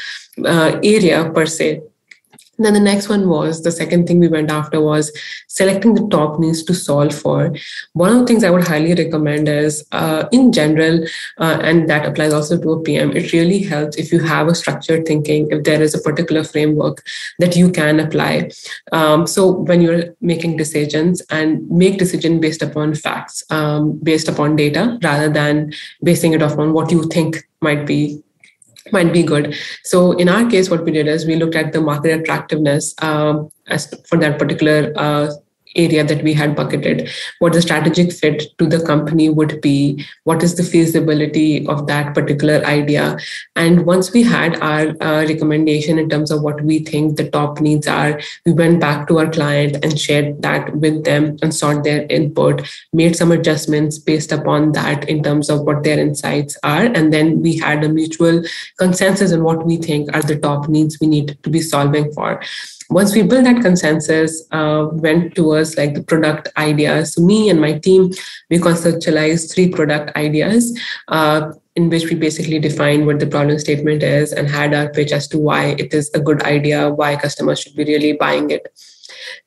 uh, 0.45 0.79
area 0.83 1.31
per 1.33 1.47
se 1.47 1.81
then 2.57 2.73
the 2.73 2.79
next 2.79 3.09
one 3.09 3.27
was 3.27 3.63
the 3.63 3.71
second 3.71 4.07
thing 4.07 4.19
we 4.19 4.27
went 4.27 4.51
after 4.51 4.81
was 4.81 5.11
selecting 5.47 5.93
the 5.93 6.07
top 6.07 6.39
needs 6.39 6.63
to 6.63 6.73
solve 6.73 7.13
for. 7.13 7.53
One 7.93 8.11
of 8.11 8.19
the 8.19 8.25
things 8.25 8.43
I 8.43 8.49
would 8.49 8.67
highly 8.67 8.93
recommend 8.93 9.47
is, 9.49 9.85
uh, 9.91 10.27
in 10.31 10.51
general, 10.51 11.05
uh, 11.37 11.59
and 11.61 11.89
that 11.89 12.05
applies 12.05 12.33
also 12.33 12.59
to 12.61 12.71
a 12.71 12.81
PM, 12.81 13.15
it 13.15 13.33
really 13.33 13.59
helps 13.59 13.97
if 13.97 14.11
you 14.11 14.19
have 14.19 14.47
a 14.47 14.55
structured 14.55 15.05
thinking, 15.05 15.49
if 15.51 15.63
there 15.63 15.81
is 15.81 15.93
a 15.93 16.01
particular 16.01 16.43
framework 16.43 17.03
that 17.39 17.55
you 17.55 17.71
can 17.71 17.99
apply. 17.99 18.49
Um, 18.91 19.27
so 19.27 19.51
when 19.51 19.81
you're 19.81 20.15
making 20.21 20.57
decisions 20.57 21.21
and 21.29 21.69
make 21.69 21.97
decision 21.97 22.39
based 22.39 22.61
upon 22.61 22.95
facts, 22.95 23.43
um, 23.49 23.99
based 23.99 24.27
upon 24.27 24.55
data, 24.55 24.97
rather 25.03 25.29
than 25.29 25.73
basing 26.03 26.33
it 26.33 26.41
off 26.41 26.57
on 26.57 26.73
what 26.73 26.91
you 26.91 27.03
think 27.03 27.47
might 27.61 27.85
be 27.85 28.21
might 28.91 29.11
be 29.11 29.23
good. 29.23 29.55
So 29.83 30.11
in 30.13 30.29
our 30.29 30.49
case, 30.49 30.69
what 30.69 30.83
we 30.83 30.91
did 30.91 31.07
is 31.07 31.25
we 31.25 31.35
looked 31.35 31.55
at 31.55 31.73
the 31.73 31.81
market 31.81 32.19
attractiveness 32.19 32.93
um, 33.01 33.49
as 33.67 33.93
for 34.07 34.17
that 34.19 34.37
particular 34.37 34.93
uh, 34.95 35.31
area 35.75 36.03
that 36.03 36.23
we 36.23 36.33
had 36.33 36.55
bucketed, 36.55 37.09
what 37.39 37.53
the 37.53 37.61
strategic 37.61 38.11
fit 38.11 38.57
to 38.57 38.65
the 38.65 38.83
company 38.85 39.29
would 39.29 39.61
be, 39.61 40.05
what 40.23 40.43
is 40.43 40.55
the 40.55 40.63
feasibility 40.63 41.67
of 41.67 41.87
that 41.87 42.13
particular 42.13 42.63
idea. 42.65 43.17
And 43.55 43.85
once 43.85 44.11
we 44.11 44.23
had 44.23 44.59
our 44.61 44.95
uh, 45.01 45.25
recommendation 45.27 45.99
in 45.99 46.09
terms 46.09 46.31
of 46.31 46.41
what 46.41 46.61
we 46.61 46.79
think 46.79 47.17
the 47.17 47.29
top 47.29 47.59
needs 47.59 47.87
are, 47.87 48.19
we 48.45 48.53
went 48.53 48.79
back 48.79 49.07
to 49.07 49.19
our 49.19 49.29
client 49.29 49.83
and 49.83 49.99
shared 49.99 50.41
that 50.41 50.75
with 50.77 51.03
them 51.03 51.37
and 51.41 51.53
sought 51.53 51.83
their 51.83 52.05
input, 52.09 52.67
made 52.93 53.15
some 53.15 53.31
adjustments 53.31 53.97
based 53.97 54.31
upon 54.31 54.71
that 54.73 55.07
in 55.09 55.23
terms 55.23 55.49
of 55.49 55.61
what 55.61 55.83
their 55.83 55.99
insights 55.99 56.57
are. 56.63 56.85
And 56.85 57.13
then 57.13 57.41
we 57.41 57.57
had 57.57 57.83
a 57.83 57.89
mutual 57.89 58.43
consensus 58.77 59.31
on 59.31 59.43
what 59.43 59.65
we 59.65 59.77
think 59.77 60.15
are 60.15 60.21
the 60.21 60.37
top 60.37 60.67
needs 60.67 60.99
we 60.99 61.07
need 61.07 61.37
to 61.43 61.49
be 61.49 61.61
solving 61.61 62.11
for. 62.13 62.41
Once 62.89 63.15
we 63.15 63.23
built 63.23 63.45
that 63.45 63.61
consensus, 63.61 64.43
uh, 64.51 64.87
went 64.91 65.35
towards 65.35 65.77
like 65.77 65.93
the 65.93 66.03
product 66.03 66.49
ideas. 66.57 67.13
So 67.13 67.21
me 67.21 67.49
and 67.49 67.59
my 67.59 67.79
team, 67.79 68.11
we 68.49 68.57
conceptualized 68.57 69.53
three 69.53 69.69
product 69.69 70.15
ideas. 70.15 70.77
Uh, 71.07 71.51
in 71.75 71.89
which 71.89 72.05
we 72.05 72.15
basically 72.15 72.57
defined 72.57 73.05
what 73.05 73.19
the 73.19 73.27
problem 73.27 73.59
statement 73.59 74.01
is 74.01 74.31
and 74.31 74.47
had 74.49 74.73
our 74.73 74.87
pitch 74.89 75.11
as 75.11 75.27
to 75.27 75.37
why 75.37 75.75
it 75.77 75.93
is 75.93 76.09
a 76.13 76.21
good 76.21 76.41
idea, 76.43 76.89
why 76.89 77.17
customers 77.17 77.59
should 77.59 77.75
be 77.75 77.83
really 77.83 78.13
buying 78.13 78.49
it. 78.49 78.71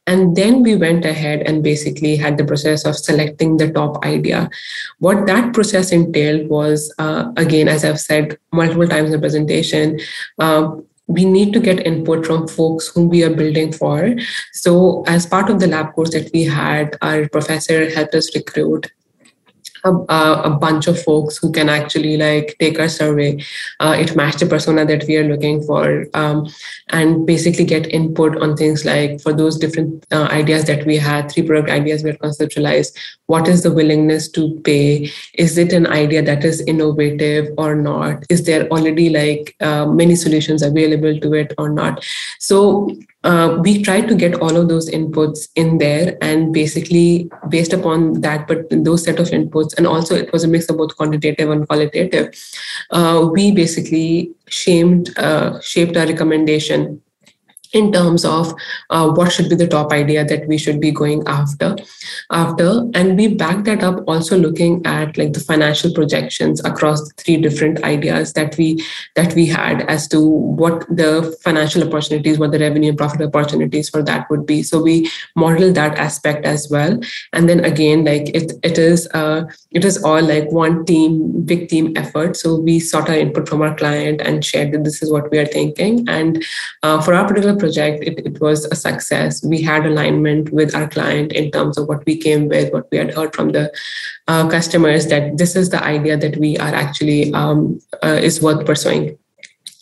And 0.07 0.37
then 0.37 0.63
we 0.63 0.75
went 0.77 1.05
ahead 1.05 1.43
and 1.43 1.63
basically 1.63 2.17
had 2.17 2.37
the 2.37 2.45
process 2.45 2.85
of 2.85 2.97
selecting 2.97 3.57
the 3.57 3.71
top 3.71 4.05
idea. 4.05 4.51
What 4.99 5.27
that 5.27 5.55
process 5.55 5.93
entailed 5.93 6.49
was, 6.49 6.93
uh, 6.99 7.33
again, 7.37 7.69
as 7.69 7.85
I've 7.85 8.01
said 8.01 8.39
multiple 8.53 8.89
times 8.89 9.07
in 9.07 9.13
the 9.13 9.19
presentation, 9.19 9.99
uh, 10.39 10.73
we 11.09 11.25
need 11.25 11.53
to 11.55 11.61
get 11.61 11.85
input 11.87 12.27
from 12.27 12.47
folks 12.47 12.89
whom 12.89 13.09
we 13.09 13.25
are 13.25 13.35
building 13.35 13.73
for. 13.73 14.15
So, 14.53 15.03
as 15.07 15.27
part 15.27 15.51
of 15.51 15.59
the 15.59 15.67
lab 15.67 15.95
course 15.95 16.11
that 16.13 16.31
we 16.33 16.45
had, 16.45 16.97
our 17.03 17.29
professor 17.29 17.91
helped 17.91 18.15
us 18.15 18.35
recruit 18.35 18.93
a, 19.85 19.91
a, 19.91 20.51
bunch 20.51 20.87
of 20.87 21.01
folks 21.03 21.37
who 21.37 21.53
can 21.53 21.69
actually 21.69 22.17
like 22.17 22.57
take 22.59 22.79
our 22.79 22.89
survey. 22.89 23.43
Uh, 23.81 23.97
it 23.99 24.17
matched 24.17 24.41
the 24.41 24.47
persona 24.47 24.85
that 24.85 25.05
we 25.07 25.17
are 25.17 25.29
looking 25.29 25.63
for 25.63 26.07
um, 26.15 26.49
and 26.89 27.27
basically 27.27 27.65
get 27.65 27.93
input 27.93 28.41
on 28.43 28.57
things 28.57 28.85
like 28.85 29.21
for 29.21 29.33
those 29.33 29.59
different 29.59 30.05
uh, 30.13 30.29
ideas 30.31 30.65
that 30.65 30.85
we 30.87 30.97
had 30.97 31.31
three 31.31 31.47
product 31.47 31.71
ideas 31.71 32.03
we 32.03 32.11
had 32.11 32.19
conceptualized 32.19 32.97
what 33.29 33.47
is 33.47 33.63
the 33.63 33.71
willingness 33.71 34.27
to 34.31 34.59
pay? 34.65 35.11
Is 35.35 35.59
it 35.59 35.75
an 35.75 35.87
idea 35.87 36.23
that 36.23 36.45
is 36.45 36.63
innovative 36.63 37.53
or 37.59 37.75
not? 37.75 38.25
Is 38.31 38.45
there 38.47 38.67
already 38.69 39.11
like 39.11 39.55
uh, 39.61 39.85
many 39.85 40.17
solutions 40.17 40.63
available 40.63 41.21
to 41.21 41.35
it 41.35 41.53
or 41.59 41.69
not? 41.69 42.03
So 42.41 42.91
uh, 43.25 43.59
we 43.61 43.83
tried 43.83 44.07
to 44.09 44.15
get 44.15 44.35
all 44.37 44.57
of 44.57 44.69
those 44.69 44.89
inputs 44.91 45.49
in 45.57 45.79
there 45.79 46.17
and 46.23 46.53
basically 46.53 47.31
based 47.49 47.73
upon 47.73 48.21
that 48.21 48.47
but 48.47 48.67
those 48.71 49.05
set 49.05 49.19
of 49.19 49.29
inputs 49.29 49.77
and 49.77 49.87
also 49.87 50.15
it 50.15 50.33
was 50.33 50.45
a 50.45 50.49
mix 50.49 50.69
of 50.69 50.77
both 50.77 50.97
quantitative 50.97 51.51
and 51.51 51.67
qualitative 51.67 52.33
uh, 52.91 53.29
we 53.33 53.51
basically 53.51 54.31
shamed, 54.49 55.17
uh, 55.19 55.61
shaped 55.61 55.97
our 55.97 56.07
recommendation 56.07 57.01
in 57.73 57.93
terms 57.93 58.25
of 58.25 58.55
uh, 58.91 59.09
what 59.09 59.33
should 59.33 59.49
be 59.49 59.55
the 59.55 59.67
top 59.67 59.93
idea 59.93 60.25
that 60.25 60.47
we 60.49 60.59
should 60.59 60.81
be 60.81 60.91
going 60.91 61.23
after 61.27 61.77
after. 62.31 62.85
And 62.95 63.17
we 63.17 63.35
back 63.35 63.65
that 63.65 63.83
up 63.83 64.05
also 64.07 64.39
looking 64.39 64.85
at 64.87 65.19
like 65.19 65.33
the 65.33 65.41
financial 65.41 65.93
projections 65.93 66.65
across 66.65 67.13
three 67.15 67.37
different 67.37 67.83
ideas 67.85 68.33
that 68.35 68.57
we 68.57 68.85
that 69.17 69.35
we 69.35 69.47
had 69.47 69.83
as 69.83 70.09
to 70.09 70.21
what 70.21 70.87
the 70.89 71.37
financial 71.43 71.87
opportunities 71.87 72.39
what 72.39 72.53
the 72.53 72.59
revenue 72.59 72.91
and 72.91 72.99
profit 72.99 73.23
opportunities 73.23 73.89
for 73.89 74.03
that 74.03 74.29
would 74.31 74.47
be. 74.47 74.63
So 74.63 74.83
we 74.83 75.11
modeled 75.37 75.75
that 75.75 75.99
aspect 75.99 76.47
as 76.47 76.69
well. 76.71 76.99
And 77.33 77.49
then 77.49 77.65
again 77.65 78.05
like 78.05 78.29
it 78.35 78.53
it 78.63 78.79
is 78.79 79.09
uh 79.15 79.45
it 79.71 79.85
is 79.85 80.03
all 80.03 80.23
like 80.23 80.51
one 80.51 80.85
team 80.85 81.43
big 81.45 81.69
team 81.69 81.93
effort. 81.97 82.37
So 82.37 82.61
we 82.61 82.81
sought 82.81 83.09
our 83.09 83.17
input 83.17 83.49
from 83.49 83.63
our 83.63 83.75
client 83.75 84.21
and 84.21 84.45
shared 84.45 84.73
that 84.73 84.85
this 84.85 85.03
is 85.03 85.13
what 85.13 85.31
we 85.31 85.39
are 85.39 85.47
thinking. 85.47 86.09
And 86.09 86.45
uh, 86.83 87.01
for 87.01 87.15
our 87.15 87.27
particular 87.27 87.58
project, 87.59 88.05
it, 88.05 88.19
it 88.25 88.41
was 88.41 88.65
a 88.67 88.75
success. 88.75 89.45
We 89.45 89.63
had 89.63 89.85
alignment 89.85 90.51
with 90.53 90.75
our 90.75 90.89
client 90.89 91.33
in 91.33 91.51
terms 91.51 91.77
of 91.77 91.89
what 91.89 92.07
we 92.07 92.17
came 92.17 92.49
with, 92.49 92.73
what 92.73 92.89
we 92.91 92.99
had 92.99 93.13
heard 93.13 93.35
from 93.35 93.51
the 93.51 93.73
uh, 94.29 94.49
customers 94.49 95.07
that 95.09 95.37
this 95.37 95.57
is 95.57 95.71
the 95.71 95.83
idea 95.83 96.17
that 96.17 96.37
we 96.37 96.57
are 96.59 96.75
actually 96.75 97.33
um, 97.35 97.81
uh, 98.03 98.19
is 98.23 98.41
worth 98.43 98.65
pursuing. 98.65 99.19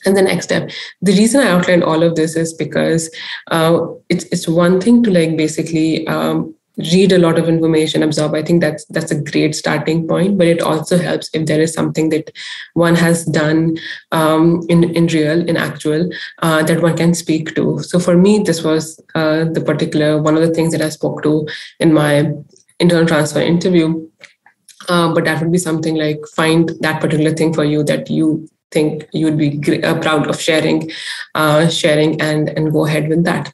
And 0.05 0.17
the 0.17 0.23
next 0.23 0.47
step, 0.47 0.71
the 1.03 1.13
reason 1.13 1.41
I 1.41 1.49
outlined 1.49 1.85
all 1.85 2.03
of 2.03 2.15
this 2.15 2.37
is 2.37 2.55
because 2.55 3.11
uh, 3.51 3.87
it's 4.09 4.25
it's 4.27 4.47
one 4.47 4.81
thing 4.81 5.03
to 5.03 5.11
like 5.11 5.37
basically 5.37 6.07
um, 6.07 6.55
read 6.79 7.11
a 7.13 7.19
lot 7.19 7.39
of 7.39 7.49
information 7.49 8.03
absorb. 8.03 8.35
I 8.35 8.43
think 8.43 8.61
that's 8.61 8.85
that's 8.87 9.11
a 9.11 9.21
great 9.21 9.55
starting 9.55 10.07
point 10.07 10.37
but 10.37 10.47
it 10.47 10.61
also 10.61 10.99
helps 10.99 11.31
if 11.33 11.47
there 11.47 11.61
is 11.61 11.73
something 11.73 12.11
that 12.11 12.31
one 12.75 12.95
has 12.95 13.25
done 13.25 13.79
um, 14.13 14.63
in 14.69 14.85
in 14.95 15.07
real 15.07 15.49
in 15.49 15.57
actual 15.57 16.11
uh, 16.43 16.63
that 16.65 16.83
one 16.83 16.97
can 16.97 17.15
speak 17.15 17.55
to. 17.55 17.79
So 17.83 17.99
for 17.99 18.17
me 18.17 18.41
this 18.41 18.63
was 18.63 19.01
uh, 19.15 19.45
the 19.45 19.61
particular 19.61 20.21
one 20.21 20.37
of 20.37 20.43
the 20.43 20.53
things 20.53 20.73
that 20.73 20.83
i 20.83 20.89
spoke 20.89 21.23
to 21.23 21.47
in 21.81 21.93
my 21.93 22.33
internal 22.79 23.07
transfer 23.07 23.41
interview. 23.41 24.09
Uh, 24.89 25.13
but 25.13 25.25
that 25.25 25.41
would 25.41 25.51
be 25.51 25.59
something 25.59 25.97
like 25.97 26.21
find 26.35 26.71
that 26.81 27.01
particular 27.01 27.33
thing 27.33 27.53
for 27.53 27.65
you 27.65 27.83
that 27.83 28.09
you 28.11 28.49
think 28.71 29.09
you 29.13 29.25
would 29.25 29.39
be 29.39 29.83
uh, 29.83 29.99
proud 30.01 30.29
of 30.29 30.41
sharing 30.41 30.91
uh, 31.35 31.69
sharing 31.69 32.21
and 32.21 32.51
and 32.51 32.73
go 32.73 32.85
ahead 32.85 33.09
with 33.09 33.25
that 33.25 33.53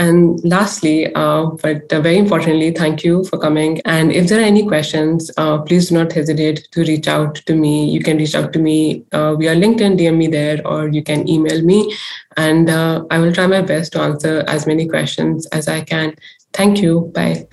and 0.00 0.42
lastly, 0.42 1.14
uh, 1.14 1.44
but 1.62 1.92
uh, 1.92 2.00
very 2.00 2.16
importantly, 2.16 2.70
thank 2.70 3.04
you 3.04 3.22
for 3.24 3.38
coming. 3.38 3.82
And 3.84 4.10
if 4.12 4.28
there 4.28 4.40
are 4.40 4.48
any 4.52 4.66
questions, 4.66 5.30
uh, 5.36 5.58
please 5.58 5.90
do 5.90 5.94
not 5.96 6.10
hesitate 6.10 6.68
to 6.72 6.80
reach 6.80 7.06
out 7.06 7.34
to 7.34 7.54
me. 7.54 7.90
You 7.90 8.02
can 8.02 8.16
reach 8.16 8.34
out 8.34 8.54
to 8.54 8.58
me 8.58 9.04
uh, 9.12 9.34
via 9.34 9.54
LinkedIn, 9.54 9.98
DM 9.98 10.16
me 10.16 10.26
there, 10.26 10.66
or 10.66 10.88
you 10.88 11.02
can 11.02 11.28
email 11.28 11.62
me. 11.62 11.94
And 12.38 12.70
uh, 12.70 13.04
I 13.10 13.18
will 13.18 13.32
try 13.32 13.46
my 13.46 13.60
best 13.60 13.92
to 13.92 14.00
answer 14.00 14.42
as 14.48 14.66
many 14.66 14.88
questions 14.88 15.44
as 15.48 15.68
I 15.68 15.82
can. 15.82 16.14
Thank 16.54 16.80
you. 16.80 17.12
Bye. 17.14 17.46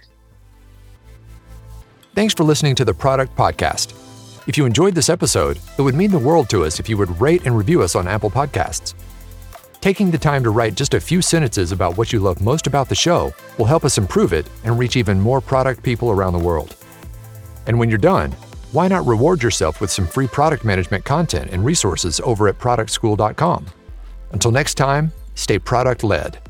Thanks 2.16 2.34
for 2.34 2.46
listening 2.46 2.76
to 2.76 2.86
the 2.86 2.94
Product 2.94 3.36
Podcast. 3.36 3.94
If 4.48 4.58
you 4.58 4.66
enjoyed 4.66 4.96
this 4.96 5.10
episode, 5.10 5.60
it 5.78 5.82
would 5.82 5.96
mean 5.96 6.12
the 6.12 6.18
world 6.18 6.50
to 6.52 6.64
us 6.64 6.80
if 6.80 6.88
you 6.88 6.96
would 6.96 7.20
rate 7.20 7.46
and 7.46 7.58
review 7.58 7.82
us 7.82 7.94
on 7.94 8.08
Apple 8.08 8.32
Podcasts. 8.32 8.94
Taking 9.80 10.10
the 10.10 10.18
time 10.18 10.44
to 10.44 10.50
write 10.50 10.76
just 10.76 10.96
a 10.96 11.00
few 11.00 11.22
sentences 11.22 11.72
about 11.72 11.98
what 11.98 12.12
you 12.12 12.20
love 12.20 12.42
most 12.42 12.68
about 12.68 12.90
the 12.90 12.96
show 12.96 13.34
will 13.58 13.66
help 13.66 13.86
us 13.86 13.98
improve 13.98 14.34
it 14.34 14.50
and 14.64 14.78
reach 14.78 14.96
even 14.96 15.20
more 15.20 15.40
product 15.40 15.84
people 15.84 16.10
around 16.10 16.34
the 16.34 16.40
world. 16.40 16.76
And 17.68 17.78
when 17.78 17.90
you're 17.90 17.98
done, 17.98 18.32
why 18.72 18.88
not 18.88 19.06
reward 19.06 19.44
yourself 19.44 19.80
with 19.80 19.92
some 19.92 20.08
free 20.08 20.28
product 20.28 20.66
management 20.66 21.06
content 21.06 21.52
and 21.52 21.64
resources 21.64 22.20
over 22.22 22.48
at 22.48 22.58
productschool.com? 22.58 23.66
Until 24.32 24.52
next 24.52 24.76
time, 24.76 25.12
stay 25.36 25.60
product 25.60 26.04
led. 26.04 26.47